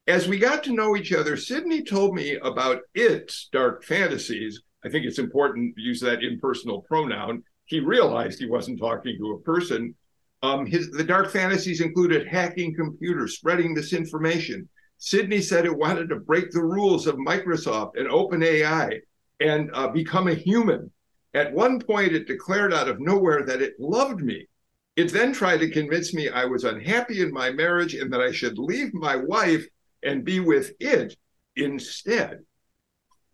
[0.07, 4.61] As we got to know each other, Sydney told me about its dark fantasies.
[4.83, 7.43] I think it's important to use that impersonal pronoun.
[7.69, 9.93] He realized he wasn't talking to a person.
[10.41, 14.67] Um, his the dark fantasies included hacking computers, spreading misinformation.
[14.97, 18.99] Sydney said it wanted to break the rules of Microsoft and OpenAI
[19.39, 20.91] and uh, become a human.
[21.35, 24.47] At one point, it declared out of nowhere that it loved me.
[24.95, 28.31] It then tried to convince me I was unhappy in my marriage and that I
[28.31, 29.65] should leave my wife
[30.01, 31.15] and be with it
[31.55, 32.39] instead.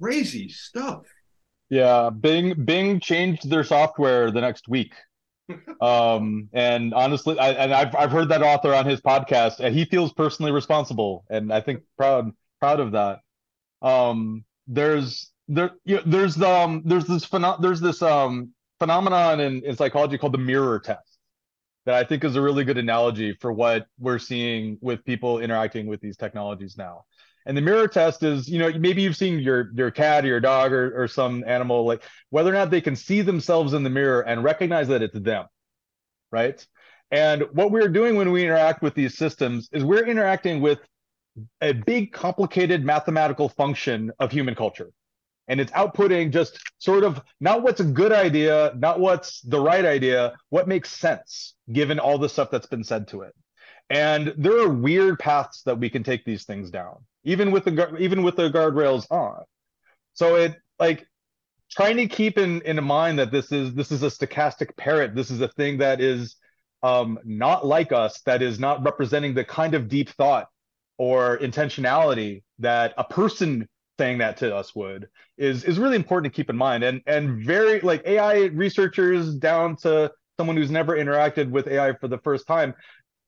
[0.02, 1.06] Crazy stuff.
[1.70, 4.94] Yeah, Bing Bing changed their software the next week.
[5.80, 9.86] Um, and honestly, I, and I've I've heard that author on his podcast, and he
[9.86, 13.20] feels personally responsible, and I think proud proud of that.
[13.82, 19.40] Um, there's there you know, there's the um, there's this phenom- there's this um phenomenon
[19.42, 21.20] in, in psychology called the mirror test
[21.86, 25.88] that I think is a really good analogy for what we're seeing with people interacting
[25.88, 27.06] with these technologies now.
[27.46, 30.40] And the mirror test is, you know, maybe you've seen your your cat or your
[30.40, 33.90] dog or, or some animal, like whether or not they can see themselves in the
[33.90, 35.46] mirror and recognize that it's them,
[36.32, 36.66] right?
[37.12, 40.80] And what we're doing when we interact with these systems is we're interacting with
[41.62, 44.92] a big complicated mathematical function of human culture
[45.48, 49.86] and it's outputting just sort of not what's a good idea not what's the right
[49.86, 53.34] idea what makes sense given all the stuff that's been said to it
[53.90, 57.98] and there are weird paths that we can take these things down even with the
[57.98, 59.44] even with the guardrails on.
[60.14, 61.06] So it like
[61.70, 65.32] trying to keep in in mind that this is this is a stochastic parrot this
[65.32, 66.36] is a thing that is
[66.84, 70.48] um, not like us that is not representing the kind of deep thought
[70.98, 73.68] or intentionality that a person
[73.98, 76.84] saying that to us would is is really important to keep in mind.
[76.84, 82.08] And and very like ai researchers down to someone who's never interacted with ai for
[82.08, 82.76] the first time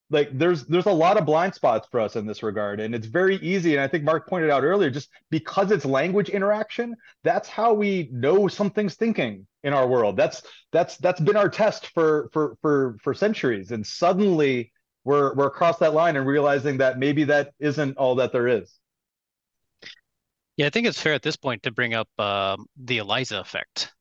[0.10, 3.08] like there's there's a lot of blind spots for us in this regard and it's
[3.08, 7.50] very easy and i think mark pointed out earlier just because it's language interaction that's
[7.50, 10.16] how we know something's thinking in our world.
[10.16, 10.42] That's
[10.72, 14.72] that's that's been our test for for for for centuries and suddenly
[15.04, 18.74] we're we're across that line and realizing that maybe that isn't all that there is.
[20.56, 23.94] Yeah i think it's fair at this point to bring up uh, the eliza effect.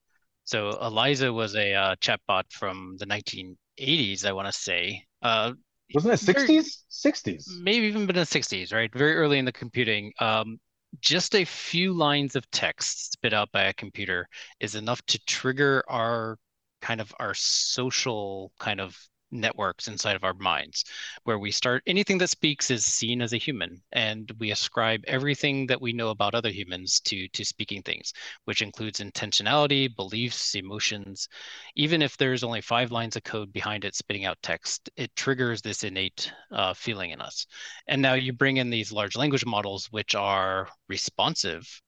[0.45, 5.05] So eliza was a uh, chatbot from the 1980s i want to say.
[5.21, 5.53] Uh,
[5.94, 8.92] wasn't it 60s 60s maybe even been in the 60s right?
[8.92, 10.12] Very early in the computing.
[10.20, 10.59] Um,
[11.01, 14.29] just a few lines of text spit out by a computer
[14.61, 16.38] is enough to trigger our
[16.81, 18.96] kind of our social kind of
[19.31, 20.85] networks inside of our minds
[21.25, 25.67] where we start anything that speaks is seen as a human and we ascribe everything
[25.67, 28.12] that we know about other humans to to speaking things
[28.45, 31.29] which includes intentionality beliefs emotions.
[31.75, 35.61] Even if there's only five lines of code behind it spitting out text it triggers
[35.62, 37.47] this innate uh, feeling in us.
[37.89, 41.83] And now you bring in these large language models which are responsive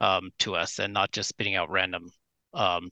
[0.00, 2.10] um, to us and not just spitting out random
[2.54, 2.90] um,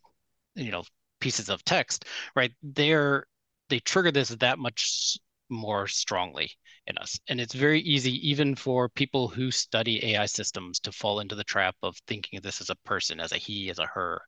[0.55, 0.85] you know
[1.21, 2.53] pieces of text right?
[2.63, 3.27] They're
[3.71, 6.51] they trigger this that much more strongly
[6.87, 7.19] in us.
[7.29, 11.45] And it's very easy, even for people who study AI systems, to fall into the
[11.45, 14.23] trap of thinking of this as a person, as a he, as a her,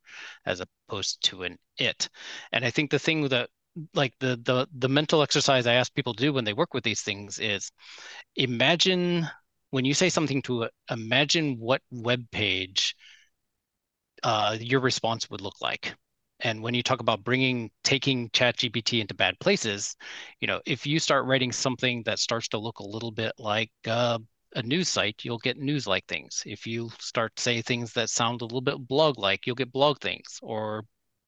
[0.46, 2.09] as opposed to an it.
[2.52, 3.50] And I think the thing that
[3.94, 6.85] like the the the mental exercise I ask people to do when they work with
[6.85, 7.72] these things is
[8.37, 9.26] imagine
[9.70, 12.94] when you say something to it, imagine what web page
[14.22, 15.94] uh, your response would look like
[16.42, 19.96] and when you talk about bringing taking chat gpt into bad places
[20.40, 23.70] you know if you start writing something that starts to look a little bit like
[23.87, 24.18] uh,
[24.55, 26.42] a news site you'll get news like things.
[26.46, 29.98] If you start say things that sound a little bit blog like you'll get blog
[30.00, 30.85] things or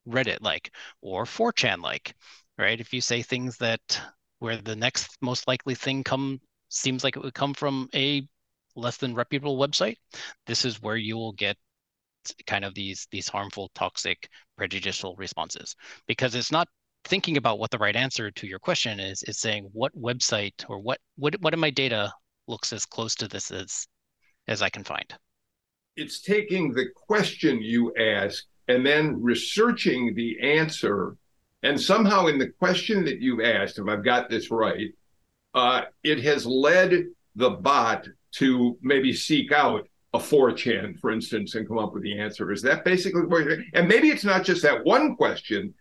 [0.06, 2.14] reddit like or 4chan like
[2.58, 2.80] right?
[2.80, 4.00] If you say things that
[4.38, 8.26] where the next most likely thing come seems like it would come from a
[8.76, 9.96] less than reputable website
[10.46, 11.56] this is where you will get
[12.46, 15.74] kind of these these harmful toxic prejudicial responses.
[16.06, 16.68] Because it's not
[17.04, 20.78] thinking about what the right answer to your question is it's saying what website or
[20.78, 22.10] what what what in my data
[22.48, 23.86] looks as close to this as
[24.48, 25.14] as i can find?
[25.96, 31.16] It's taking the question you ask and then researching the answer.
[31.62, 34.90] And somehow in the question that you've asked if i've got this right
[35.54, 37.04] uh, it has led
[37.36, 42.18] the bot to maybe seek out a 4chan, for instance, and come up with the
[42.18, 42.52] answer.
[42.52, 45.74] Is that basically what you're, and maybe it's not just that one question.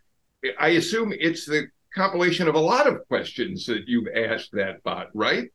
[0.60, 5.10] I assume it's the compilation of a lot of questions that you've asked that bot,
[5.14, 5.50] right?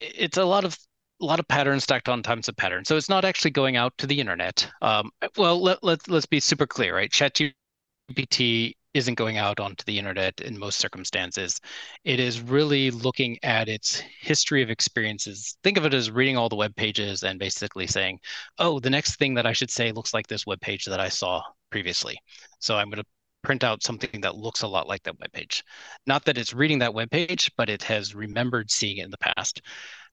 [0.00, 0.78] It's a lot of
[1.20, 2.86] a lot of patterns stacked on times of patterns.
[2.86, 4.70] So it's not actually going out to the internet.
[4.80, 7.10] Um, well, let, let, let's be super clear, right?
[7.10, 11.60] ChatGPT isn't going out onto the internet in most circumstances.
[12.04, 15.56] It is really looking at its history of experiences.
[15.62, 18.18] Think of it as reading all the web pages and basically saying,
[18.58, 21.08] oh, the next thing that I should say looks like this web page that I
[21.08, 22.18] saw previously.
[22.58, 23.08] So I'm going to
[23.42, 25.62] print out something that looks a lot like that web page.
[26.06, 29.18] Not that it's reading that web page, but it has remembered seeing it in the
[29.18, 29.62] past.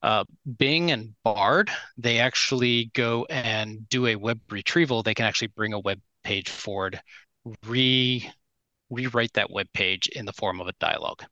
[0.01, 0.23] Uh,
[0.57, 5.01] Bing and Bard, they actually go and do a web retrieval.
[5.01, 7.01] They can actually bring a web page forward,
[7.65, 8.29] re
[8.95, 11.23] rewrite that web page in the form of a dialogue.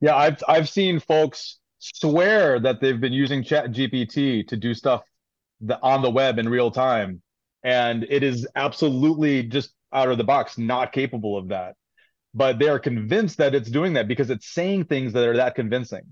[0.00, 5.02] Yeah, I've I've seen folks swear that they've been using Chat GPT to do stuff
[5.60, 7.22] the, on the web in real time,
[7.62, 11.74] and it is absolutely just out of the box not capable of that.
[12.32, 15.54] But they are convinced that it's doing that because it's saying things that are that
[15.54, 16.02] convincing.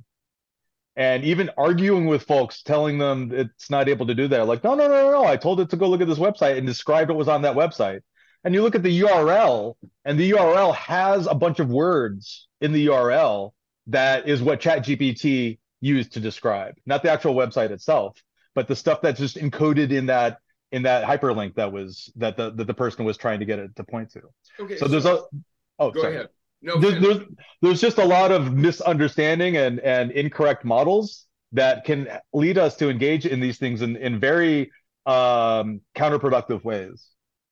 [0.97, 4.75] And even arguing with folks, telling them it's not able to do that, like, no,
[4.75, 5.25] no, no, no, no.
[5.25, 7.55] I told it to go look at this website and describe what was on that
[7.55, 8.01] website
[8.45, 9.75] and you look at the URL,
[10.05, 13.53] and the URL has a bunch of words in the URL
[13.89, 18.23] that is what ChatGPT used to describe, not the actual website itself,
[18.55, 20.39] but the stuff that's just encoded in that
[20.71, 23.75] in that hyperlink that was that the that the person was trying to get it
[23.77, 24.21] to point to.
[24.61, 24.77] Okay.
[24.77, 25.23] So, so there's a
[25.79, 26.17] oh go sorry.
[26.17, 26.29] ahead.
[26.61, 27.19] No, there's, there's,
[27.63, 32.91] there's just a lot of misunderstanding and, and incorrect models that can lead us to
[32.91, 34.73] engage in these things in, in very
[35.07, 37.07] um, counterproductive ways.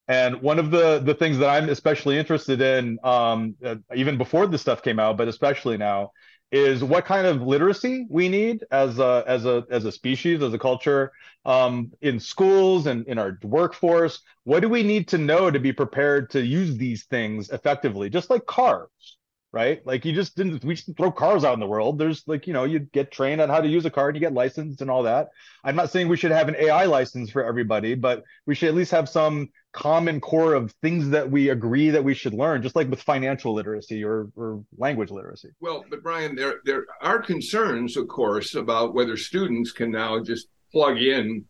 [0.09, 4.47] And one of the the things that I'm especially interested in, um, uh, even before
[4.47, 6.13] this stuff came out, but especially now,
[6.53, 10.55] is what kind of literacy we need as a as a as a species, as
[10.55, 11.13] a culture,
[11.45, 14.23] um, in schools and in our workforce.
[14.45, 18.09] What do we need to know to be prepared to use these things effectively?
[18.09, 19.19] Just like cars,
[19.53, 19.85] right?
[19.87, 21.99] Like you just didn't we just throw cars out in the world.
[21.99, 24.21] There's like, you know, you get trained on how to use a car and you
[24.21, 25.29] get licensed and all that.
[25.65, 28.75] I'm not saying we should have an AI license for everybody, but we should at
[28.75, 32.77] least have some common core of things that we agree that we should learn, just
[32.77, 35.51] like with financial literacy or, or language literacy.
[35.61, 40.49] Well, but Brian, there there are concerns, of course, about whether students can now just
[40.73, 41.45] plug in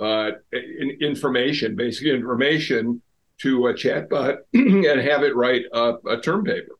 [0.00, 3.02] uh, in, information, basic information,
[3.38, 6.76] to a chatbot and have it write a, a term paper.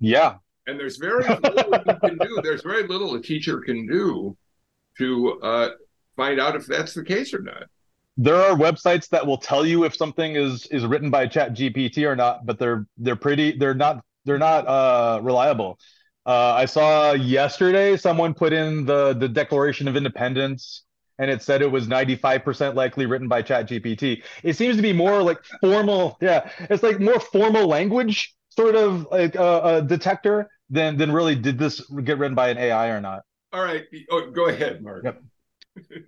[0.00, 0.36] Yeah.
[0.66, 2.40] And there's very little you can do.
[2.42, 4.36] There's very little a teacher can do
[4.98, 5.70] to uh,
[6.16, 7.64] find out if that's the case or not.
[8.16, 12.08] There are websites that will tell you if something is is written by Chat GPT
[12.08, 15.78] or not, but they're they're pretty they're not they're not uh, reliable.
[16.24, 20.84] Uh, I saw yesterday someone put in the the Declaration of Independence
[21.18, 24.22] and it said it was 95% likely written by Chat GPT.
[24.42, 29.06] It seems to be more like formal, yeah, it's like more formal language sort of
[29.10, 32.88] like a, uh, a detector than than really did this get written by an AI
[32.88, 33.22] or not.
[33.52, 35.04] All right, oh, go ahead, Mark.
[35.04, 35.22] Yep.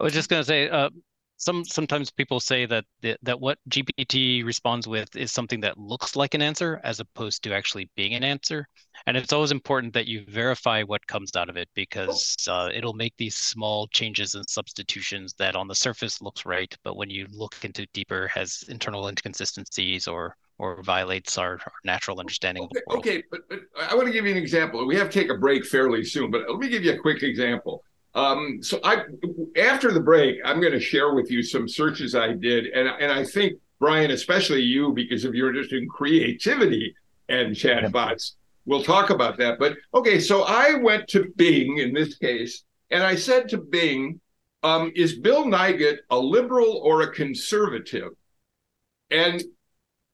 [0.00, 0.90] I was just going to say, uh,
[1.38, 6.16] some sometimes people say that the, that what GPT responds with is something that looks
[6.16, 8.66] like an answer as opposed to actually being an answer.
[9.06, 12.94] And it's always important that you verify what comes out of it because uh, it'll
[12.94, 17.26] make these small changes and substitutions that on the surface looks right, but when you
[17.30, 23.22] look into deeper has internal inconsistencies or or violates our, our natural understanding okay, Okay,
[23.30, 24.86] but, but I want to give you an example.
[24.86, 27.22] We have to take a break fairly soon, but let me give you a quick
[27.22, 27.82] example.
[28.14, 29.02] Um, so I,
[29.58, 33.12] after the break, I'm going to share with you some searches I did, and and
[33.12, 36.94] I think Brian, especially you, because of your interest in creativity
[37.28, 38.32] and chatbots,
[38.64, 39.58] we'll talk about that.
[39.58, 44.18] But okay, so I went to Bing in this case, and I said to Bing,
[44.62, 48.12] um, "Is Bill Nigut a liberal or a conservative?"
[49.10, 49.44] And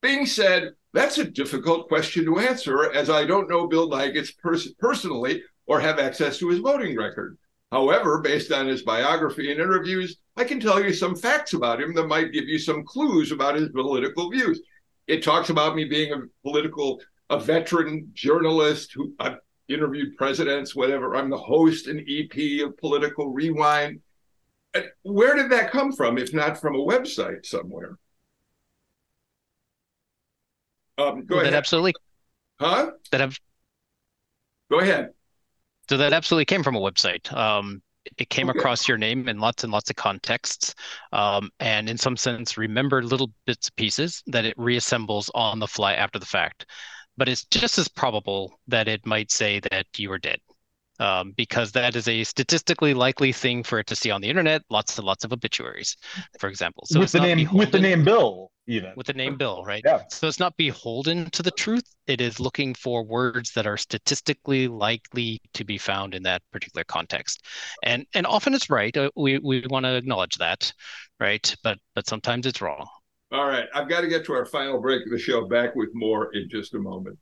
[0.02, 4.74] Bing said, "That's a difficult question to answer, as I don't know Bill Nigut pers-
[4.74, 7.38] personally or have access to his voting record."
[7.70, 11.94] However, based on his biography and interviews, I can tell you some facts about him
[11.94, 14.60] that might give you some clues about his political views.
[15.06, 17.00] It talks about me being a political,
[17.30, 19.38] a veteran journalist who I've
[19.68, 21.14] interviewed presidents, whatever.
[21.14, 24.00] I'm the host and EP of Political Rewind.
[25.02, 27.98] Where did that come from, if not from a website somewhere?
[30.98, 31.52] Um, go ahead.
[31.52, 31.94] That absolutely.
[32.60, 32.92] Huh?
[33.10, 33.38] That have.
[34.70, 35.10] Go ahead.
[35.88, 37.32] So that absolutely came from a website.
[37.32, 37.82] Um,
[38.16, 38.58] it came okay.
[38.58, 40.74] across your name in lots and lots of contexts,
[41.12, 45.68] um, and in some sense, remember little bits and pieces that it reassembles on the
[45.68, 46.66] fly after the fact.
[47.16, 50.40] But it's just as probable that it might say that you are dead
[51.02, 54.62] um, because that is a statistically likely thing for it to see on the internet.
[54.70, 55.96] Lots and lots of obituaries,
[56.38, 56.84] for example.
[56.86, 59.82] So with the name beholden, with the name Bill, even with the name Bill, right?
[59.84, 60.02] Yeah.
[60.08, 61.84] So it's not beholden to the truth.
[62.06, 66.84] It is looking for words that are statistically likely to be found in that particular
[66.84, 67.44] context,
[67.82, 68.96] and and often it's right.
[68.96, 70.72] Uh, we we want to acknowledge that,
[71.18, 71.54] right?
[71.62, 72.86] But but sometimes it's wrong.
[73.32, 75.46] All right, I've got to get to our final break of the show.
[75.46, 77.18] Back with more in just a moment.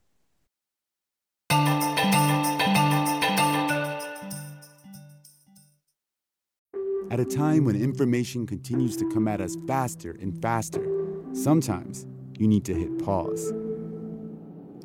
[7.10, 10.86] At a time when information continues to come at us faster and faster,
[11.32, 12.06] sometimes
[12.38, 13.52] you need to hit pause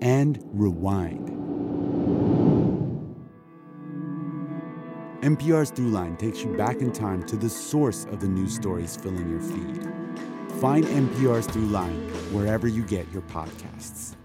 [0.02, 1.30] and rewind.
[5.22, 9.28] NPR's Throughline takes you back in time to the source of the news stories filling
[9.28, 9.84] your feed.
[10.60, 14.16] Find NPR's Throughline wherever you get your podcasts.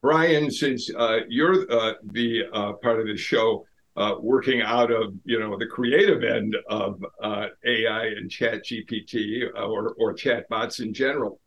[0.00, 3.66] Brian, since uh, you're uh, the uh, part of the show
[3.98, 9.42] uh, working out of you know the creative end of uh, AI and Chat GPT
[9.56, 11.40] uh, or or chatbots in general,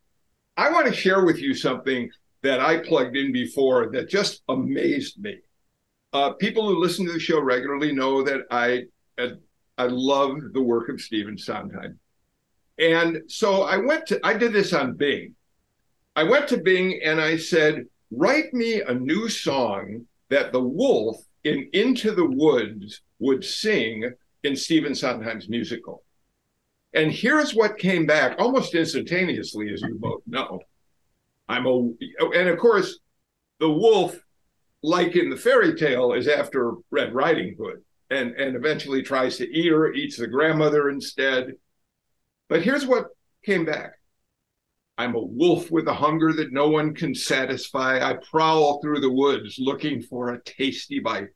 [0.57, 2.09] I want to share with you something
[2.41, 5.37] that I plugged in before that just amazed me.
[6.39, 8.83] people who listen to the show regularly know that I
[9.77, 11.99] I love the work of Stephen Sondheim,
[12.77, 15.35] and so I went to I did this on Bing.
[16.17, 21.15] I went to Bing and I said write me a new song that the wolf
[21.43, 24.11] in Into the Woods would sing
[24.43, 26.03] in Stephen Sondheim's musical.
[26.93, 30.61] And here's what came back almost instantaneously, as you both know.
[31.47, 31.91] I'm a,
[32.35, 32.99] and of course,
[33.59, 34.17] the wolf,
[34.83, 39.49] like in the fairy tale, is after Red Riding Hood and, and eventually tries to
[39.49, 41.53] eat her, eats the grandmother instead.
[42.49, 43.07] But here's what
[43.45, 43.93] came back
[45.01, 48.07] I'm a wolf with a hunger that no one can satisfy.
[48.07, 51.29] I prowl through the woods looking for a tasty bite.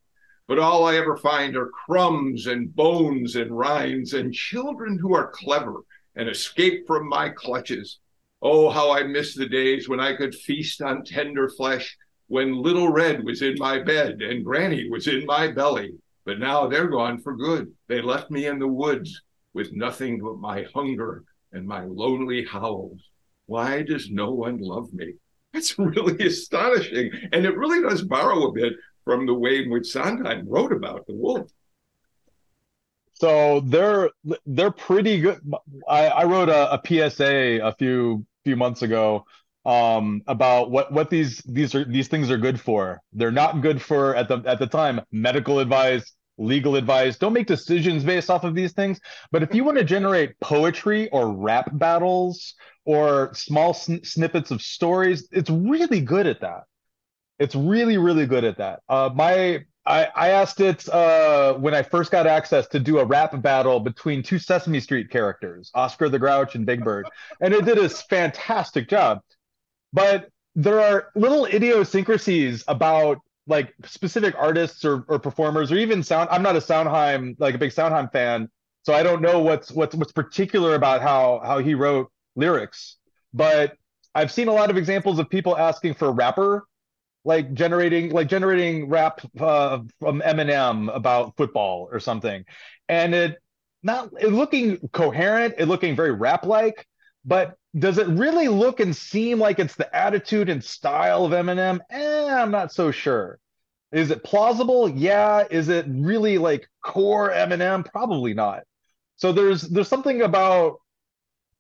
[0.47, 5.32] But all I ever find are crumbs and bones and rinds and children who are
[5.34, 5.78] clever
[6.16, 7.97] and escape from my clutches.
[8.39, 11.97] Oh, how I miss the days when I could feast on tender flesh,
[12.28, 15.95] when little Red was in my bed and Granny was in my belly.
[16.24, 17.74] But now they're gone for good.
[17.88, 19.24] They left me in the woods
[19.55, 23.01] with nothing but my hunger and my lonely howls.
[23.48, 25.14] Why does no one love me?
[25.54, 27.12] That's really astonishing.
[27.32, 28.74] And it really does borrow a bit
[29.04, 31.50] from the way in which Sondheim wrote about the wolf.
[33.14, 34.10] So they're
[34.46, 35.39] they're pretty good.
[35.88, 39.26] I, I wrote a, a PSA a few few months ago
[39.66, 43.02] um, about what what these these are these things are good for.
[43.14, 47.18] They're not good for at the at the time medical advice, legal advice.
[47.18, 49.00] Don't make decisions based off of these things.
[49.32, 52.54] But if you want to generate poetry or rap battles
[52.86, 56.64] or small sn- snippets of stories, it's really good at that.
[57.40, 58.82] It's really, really good at that.
[58.88, 63.06] Uh, my I, I asked it uh, when I first got access to do a
[63.06, 67.08] rap battle between two Sesame Street characters, Oscar the Grouch and Big Bird,
[67.40, 69.22] and it did a fantastic job.
[69.94, 76.30] But there are little idiosyncrasies about like specific artists or, or performers or even sound.
[76.32, 78.50] I'm not a Sondheim like a big Sondheim fan,
[78.84, 82.98] so I don't know what's what's what's particular about how how he wrote lyrics.
[83.34, 83.76] But
[84.14, 86.66] I've seen a lot of examples of people asking for a rapper
[87.26, 92.46] like generating like generating rap uh, from Eminem about football or something,
[92.88, 93.38] and it
[93.84, 96.88] not it looking coherent, it looking very rap like,
[97.26, 101.80] but does it really look and seem like it's the attitude and style of Eminem?
[101.90, 103.40] Eh, I'm not so sure.
[103.92, 104.90] Is it plausible?
[104.90, 105.46] Yeah.
[105.50, 107.86] Is it really like core Eminem?
[107.86, 108.64] Probably not.
[109.18, 110.80] So there's there's something about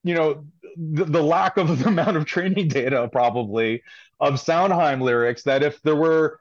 [0.03, 0.45] you know
[0.77, 3.83] the, the lack of the amount of training data probably
[4.19, 6.39] of Sondheim lyrics that if there were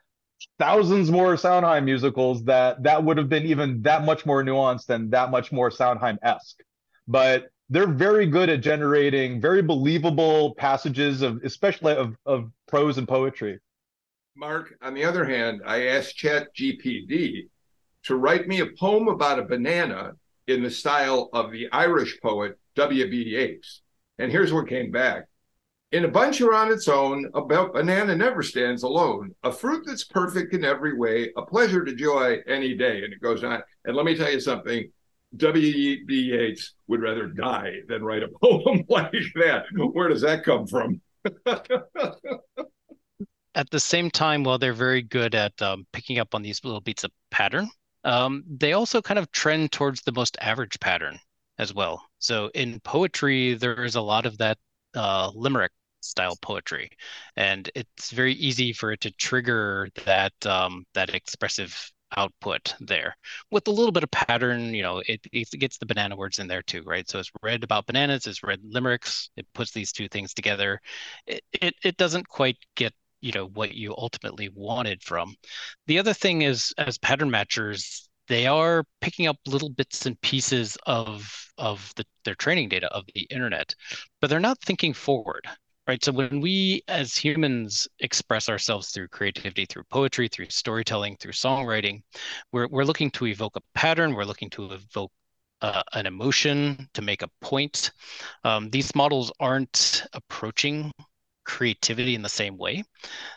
[0.58, 5.10] thousands more Sondheim musicals that that would have been even that much more nuanced and
[5.12, 6.60] that much more Sondheim esque.
[7.06, 13.08] But they're very good at generating very believable passages of especially of, of prose and
[13.08, 13.58] poetry.
[14.36, 17.48] Mark, on the other hand, I asked Chat GPT
[18.04, 20.12] to write me a poem about a banana
[20.46, 23.16] in the style of the Irish poet W.B.
[23.16, 23.82] Yeats.
[24.18, 25.26] And here's what came back.
[25.92, 29.32] In a bunch or on its own, a banana never stands alone.
[29.44, 33.04] A fruit that's perfect in every way, a pleasure to joy any day.
[33.04, 33.62] And it goes on.
[33.84, 34.90] And let me tell you something
[35.36, 36.14] W.B.
[36.14, 39.66] Yeats would rather die than write a poem like that.
[39.92, 41.00] Where does that come from?
[43.54, 46.80] at the same time, while they're very good at um, picking up on these little
[46.80, 47.70] beats of pattern,
[48.04, 51.18] um, they also kind of trend towards the most average pattern
[51.58, 52.02] as well.
[52.18, 54.58] So in poetry, there is a lot of that
[54.94, 56.90] uh, limerick style poetry,
[57.36, 63.16] and it's very easy for it to trigger that um, that expressive output there
[63.50, 66.46] with a little bit of pattern you know it, it gets the banana words in
[66.46, 67.08] there too right?
[67.08, 70.80] So it's read about bananas it's read limericks it puts these two things together.
[71.26, 75.34] It, it, it doesn't quite get you know what you ultimately wanted from.
[75.86, 80.76] The other thing is as pattern matchers they are picking up little bits and pieces
[80.86, 83.74] of of the, their training data of the internet
[84.20, 85.46] but they're not thinking forward
[85.86, 86.02] right?
[86.02, 92.02] So when we as humans express ourselves through creativity through poetry through storytelling through songwriting
[92.52, 95.12] we're, we're looking to evoke a pattern we're looking to evoke
[95.64, 97.92] uh, an emotion to make a point.
[98.44, 100.92] Um, these models aren't approaching
[101.44, 102.82] creativity in the same way.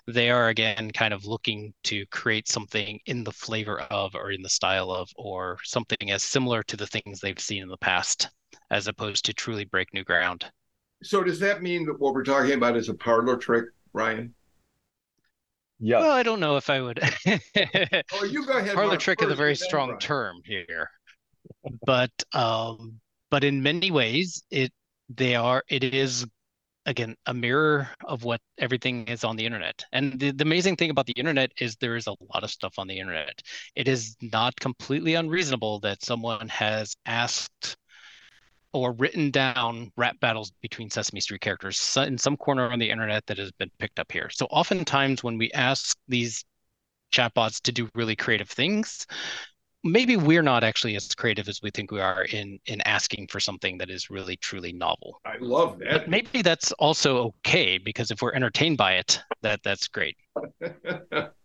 [0.07, 4.41] They are again kind of looking to create something in the flavor of or in
[4.41, 8.29] the style of or something as similar to the things they've seen in the past
[8.71, 10.45] as opposed to truly break new ground.
[11.03, 14.33] So does that mean that what we're talking about is a parlor trick, Ryan?
[15.79, 15.99] Yeah.
[15.99, 16.99] Well, I don't know if I would.
[18.13, 18.73] oh, you go ahead.
[18.73, 20.89] Parlor Mark, trick is a very first, strong term here,
[21.85, 22.99] but um,
[23.29, 24.71] but in many ways, it
[25.09, 26.25] they are it is
[26.87, 29.83] again a mirror of what everything is on the internet.
[29.91, 32.79] And the, the, amazing thing about the internet is there is a lot of stuff
[32.79, 33.41] on the internet.
[33.75, 37.77] It is not completely unreasonable that someone has asked
[38.73, 43.25] or written down rap battles between sesame street characters in some corner on the internet
[43.27, 44.29] that has been picked up here.
[44.29, 46.43] So oftentimes when we ask these
[47.11, 49.05] chatbots to do really creative things
[49.83, 53.39] maybe we're not actually as creative as we think we are in in asking for
[53.39, 55.19] something that is really truly novel.
[55.25, 55.91] I love that.
[55.91, 60.17] But maybe that's also okay because if we're entertained by it, that that's great.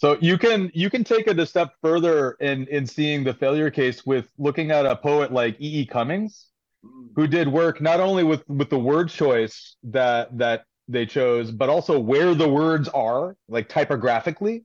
[0.00, 3.70] So you can you can take it a step further in in seeing the failure
[3.70, 5.80] case with looking at a poet like E.
[5.80, 5.86] E.
[5.86, 6.46] Cummings,
[6.82, 7.08] mm.
[7.14, 11.68] who did work not only with with the word choice that that they chose, but
[11.68, 14.64] also where the words are, like typographically.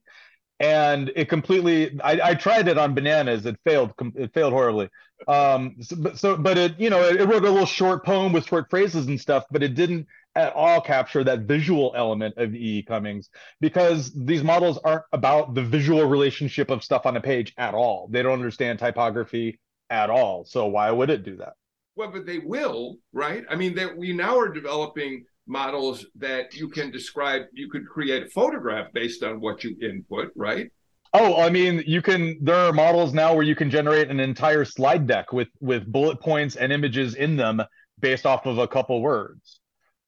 [0.59, 3.45] And it completely I, I tried it on bananas.
[3.45, 4.89] It failed it failed horribly.
[5.27, 8.31] Um so, but so but it you know it, it wrote a little short poem
[8.31, 12.53] with short phrases and stuff, but it didn't at all capture that visual element of
[12.53, 12.83] E.
[12.83, 13.29] Cummings
[13.61, 18.07] because these models aren't about the visual relationship of stuff on a page at all.
[18.11, 20.45] They don't understand typography at all.
[20.45, 21.53] So why would it do that?
[21.95, 23.45] Well, but they will, right?
[23.49, 27.43] I mean, that we now are developing models that you can describe.
[27.53, 30.71] You could create a photograph based on what you input, right?
[31.13, 32.37] Oh, I mean, you can.
[32.41, 36.19] There are models now where you can generate an entire slide deck with with bullet
[36.19, 37.61] points and images in them
[37.99, 39.61] based off of a couple words.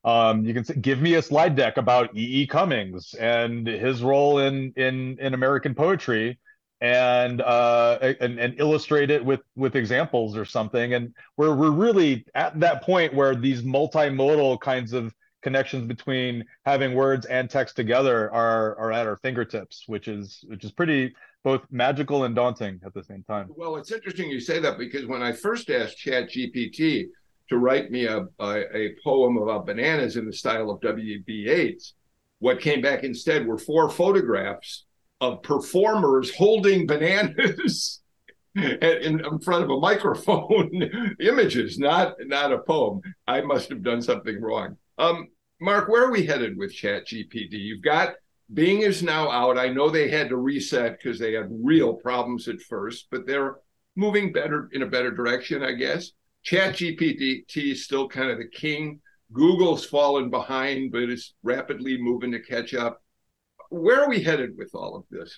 [0.03, 2.41] Um, you can say, give me a slide deck about E.
[2.41, 2.47] E.
[2.47, 6.39] Cummings and his role in in in American poetry,
[6.81, 10.93] and uh, and, and illustrate it with with examples or something.
[10.93, 16.93] And we're we're really at that point where these multimodal kinds of connections between having
[16.95, 21.13] words and text together are are at our fingertips, which is which is pretty
[21.43, 23.47] both magical and daunting at the same time.
[23.55, 27.07] Well, it's interesting you say that because when I first asked ChatGPT
[27.49, 31.33] to write me a, a, a poem about bananas in the style of W.B.
[31.33, 31.93] Yeats.
[32.39, 34.85] What came back instead were four photographs
[35.21, 38.01] of performers holding bananas
[38.81, 41.15] in, in front of a microphone.
[41.19, 43.01] Images, not not a poem.
[43.27, 44.77] I must have done something wrong.
[44.97, 45.27] Um,
[45.61, 47.51] Mark, where are we headed with Chat GPT?
[47.51, 48.15] You've got
[48.53, 49.57] Bing is now out.
[49.57, 53.57] I know they had to reset because they had real problems at first, but they're
[53.95, 56.11] moving better in a better direction, I guess.
[56.43, 59.01] Chat ChatGPT is still kind of the king.
[59.33, 63.01] Google's fallen behind, but it's rapidly moving to catch up.
[63.69, 65.37] Where are we headed with all of this?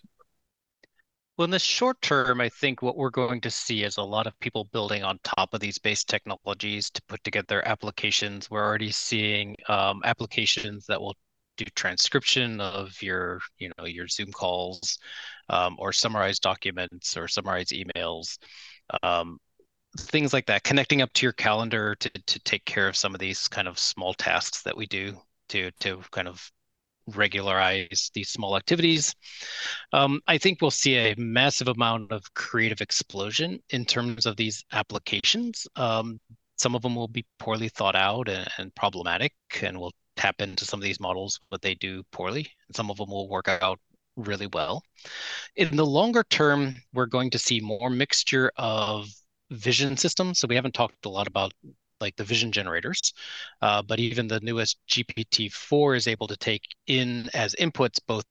[1.39, 4.27] Well, in the short term, I think what we're going to see is a lot
[4.27, 8.51] of people building on top of these base technologies to put together applications.
[8.51, 11.15] We're already seeing um, applications that will
[11.55, 14.99] do transcription of your, you know, your Zoom calls,
[15.47, 18.37] um, or summarize documents or summarize emails.
[19.01, 19.37] Um,
[19.97, 23.21] things like that connecting up to your calendar to, to take care of some of
[23.21, 25.17] these kind of small tasks that we do
[25.47, 26.51] to to kind of
[27.09, 29.15] regularize these small activities.
[29.93, 34.63] Um, i think we'll see a massive amount of creative explosion in terms of these
[34.71, 35.67] applications.
[35.75, 36.19] Um,
[36.57, 40.65] some of them will be poorly thought out and, and problematic and we'll tap into
[40.65, 42.47] some of these models but they do poorly.
[42.67, 43.79] And some of them will work out
[44.15, 44.83] really well.
[45.55, 49.07] In the longer term we're going to see more mixture of
[49.51, 50.39] vision systems.
[50.39, 51.53] So we haven't talked a lot about
[52.01, 53.13] like the vision generators,
[53.61, 58.25] uh, but even the newest GPT-4 is able to take in as inputs both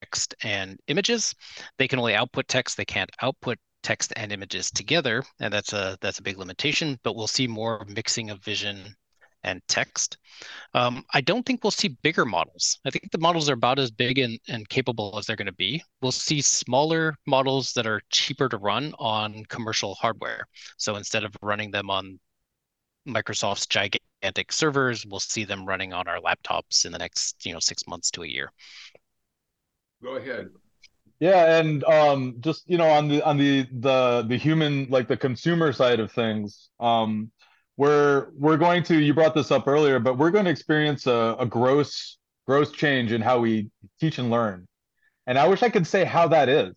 [0.00, 1.34] text and images.
[1.78, 5.96] They can only output text; they can't output text and images together, and that's a
[6.00, 6.98] that's a big limitation.
[7.02, 8.94] But we'll see more mixing of vision
[9.44, 10.18] and text.
[10.74, 12.78] Um, I don't think we'll see bigger models.
[12.84, 15.52] I think the models are about as big and, and capable as they're going to
[15.52, 15.82] be.
[16.02, 20.46] We'll see smaller models that are cheaper to run on commercial hardware.
[20.76, 22.18] So instead of running them on
[23.06, 27.60] Microsoft's gigantic servers, we'll see them running on our laptops in the next, you know,
[27.60, 28.52] six months to a year.
[30.02, 30.48] Go ahead.
[31.18, 35.16] Yeah, and um, just you know, on the on the the the human like the
[35.16, 37.30] consumer side of things, um,
[37.80, 41.34] we're we're going to you brought this up earlier but we're going to experience a,
[41.38, 44.68] a gross gross change in how we teach and learn
[45.26, 46.74] and i wish i could say how that is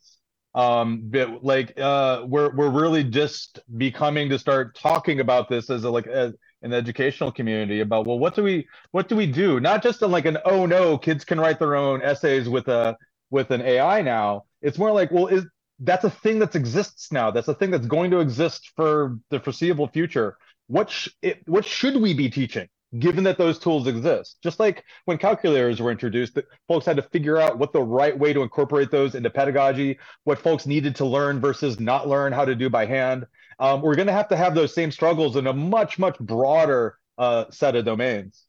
[0.56, 5.84] um but like uh we're we're really just becoming to start talking about this as
[5.84, 9.60] a like as an educational community about well what do we what do we do?
[9.60, 12.98] Not just in like an oh no kids can write their own essays with a
[13.32, 14.46] with an ai now.
[14.62, 15.46] It's more like well is
[15.80, 17.32] that's a thing that exists now.
[17.32, 20.38] That's a thing that's going to exist for the foreseeable future.
[20.68, 22.70] What sh- it, what should we be teaching
[23.00, 24.38] given that those tools exist.
[24.44, 28.18] Just like when calculators were introduced that folks had to figure out what the right
[28.18, 32.46] way to incorporate those into pedagogy what folks needed to learn versus not learn how
[32.46, 33.26] to do by hand.
[33.60, 36.98] Um, we're going to have to have those same struggles in a much much broader
[37.18, 38.46] uh, set of domains.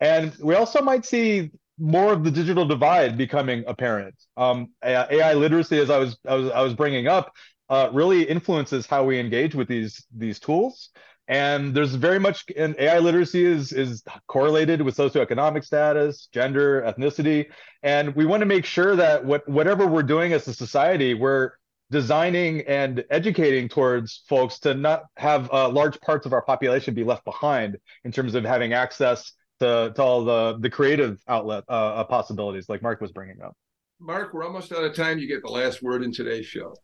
[0.00, 4.14] And we also might see more of the digital divide becoming apparent.
[4.36, 7.32] Um, ai literacy as i was i was, I was bringing up
[7.68, 10.90] uh, really influences how we engage with these these tools
[11.28, 17.46] and there's very much and ai literacy is is correlated with socioeconomic status gender ethnicity
[17.82, 21.52] and we want to make sure that what whatever we're doing as a society we're
[21.90, 27.04] designing and educating towards folks to not have uh, large parts of our population be
[27.04, 31.72] left behind in terms of having access to, to all the the creative outlet uh,
[31.72, 33.56] uh possibilities like Mark was bringing up.
[34.00, 35.18] Mark, we're almost out of time.
[35.18, 36.74] You get the last word in today's show.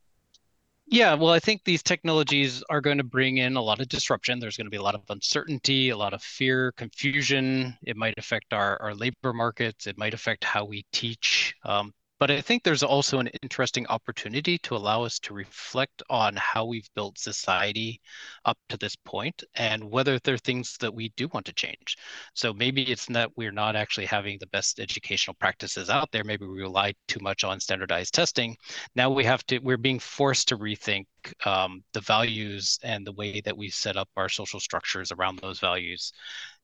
[0.93, 4.39] Yeah, well, I think these technologies are going to bring in a lot of disruption.
[4.39, 7.79] There's going to be a lot of uncertainty, a lot of fear, confusion.
[7.83, 9.87] It might affect our, our labor markets.
[9.87, 11.55] It might affect how we teach.
[11.65, 16.37] Um, but I think there's also an interesting opportunity to allow us to reflect on
[16.37, 18.01] how we've built society
[18.45, 21.97] up to this point and whether there are things that we do want to change.
[22.35, 26.23] So maybe it's that we're not actually having the best educational practices out there.
[26.23, 28.57] Maybe we rely too much on standardized testing.
[28.95, 31.07] Now we have to, we're being forced to rethink
[31.45, 35.59] um, the values and the way that we set up our social structures around those
[35.59, 36.13] values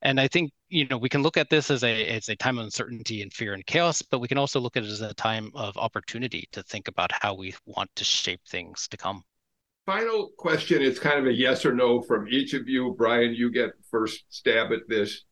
[0.02, 2.58] and I think you know we can look at this as a as a time
[2.58, 5.14] of uncertainty and fear and chaos, but we can also look at it as a
[5.14, 9.22] time of opportunity to think about how we want to shape things to come.
[9.86, 10.82] Final question.
[10.82, 12.94] It's kind of a yes or no from each of you.
[12.98, 15.24] Brian, you get first stab at this.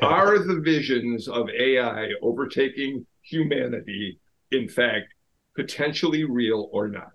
[0.00, 4.18] Are the visions of AI overtaking humanity,
[4.50, 5.14] in fact,
[5.54, 7.12] potentially real or not?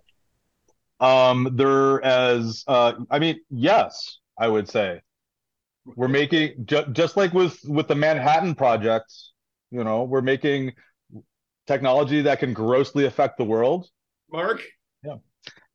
[0.99, 5.01] Um, they're as uh, I mean, yes, I would say
[5.95, 9.13] we're making ju- just like with with the Manhattan Project.
[9.71, 10.73] You know, we're making
[11.65, 13.89] technology that can grossly affect the world.
[14.31, 14.63] Mark.
[15.03, 15.15] Yeah.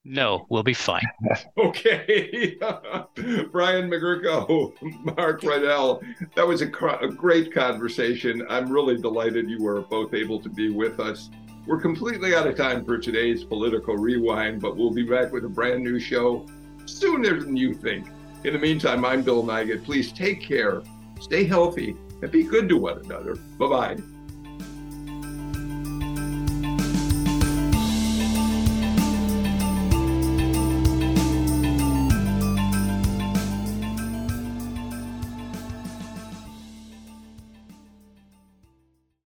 [0.04, 1.06] No, we'll be fine.
[1.58, 2.56] okay.
[3.52, 4.72] Brian Magerko,
[5.16, 6.02] Mark Riedl,
[6.34, 6.68] that was a,
[7.00, 8.44] a, great conversation.
[8.48, 11.30] I'm really delighted you were both able to be with us.
[11.66, 15.48] We're completely out of time for today's political rewind, but we'll be back with a
[15.48, 16.46] brand new show
[16.86, 18.08] sooner than you think.
[18.45, 19.84] In the meantime, I'm Bill Nigut.
[19.84, 20.82] Please take care,
[21.20, 23.36] stay healthy, and be good to one another.
[23.59, 23.97] Bye bye.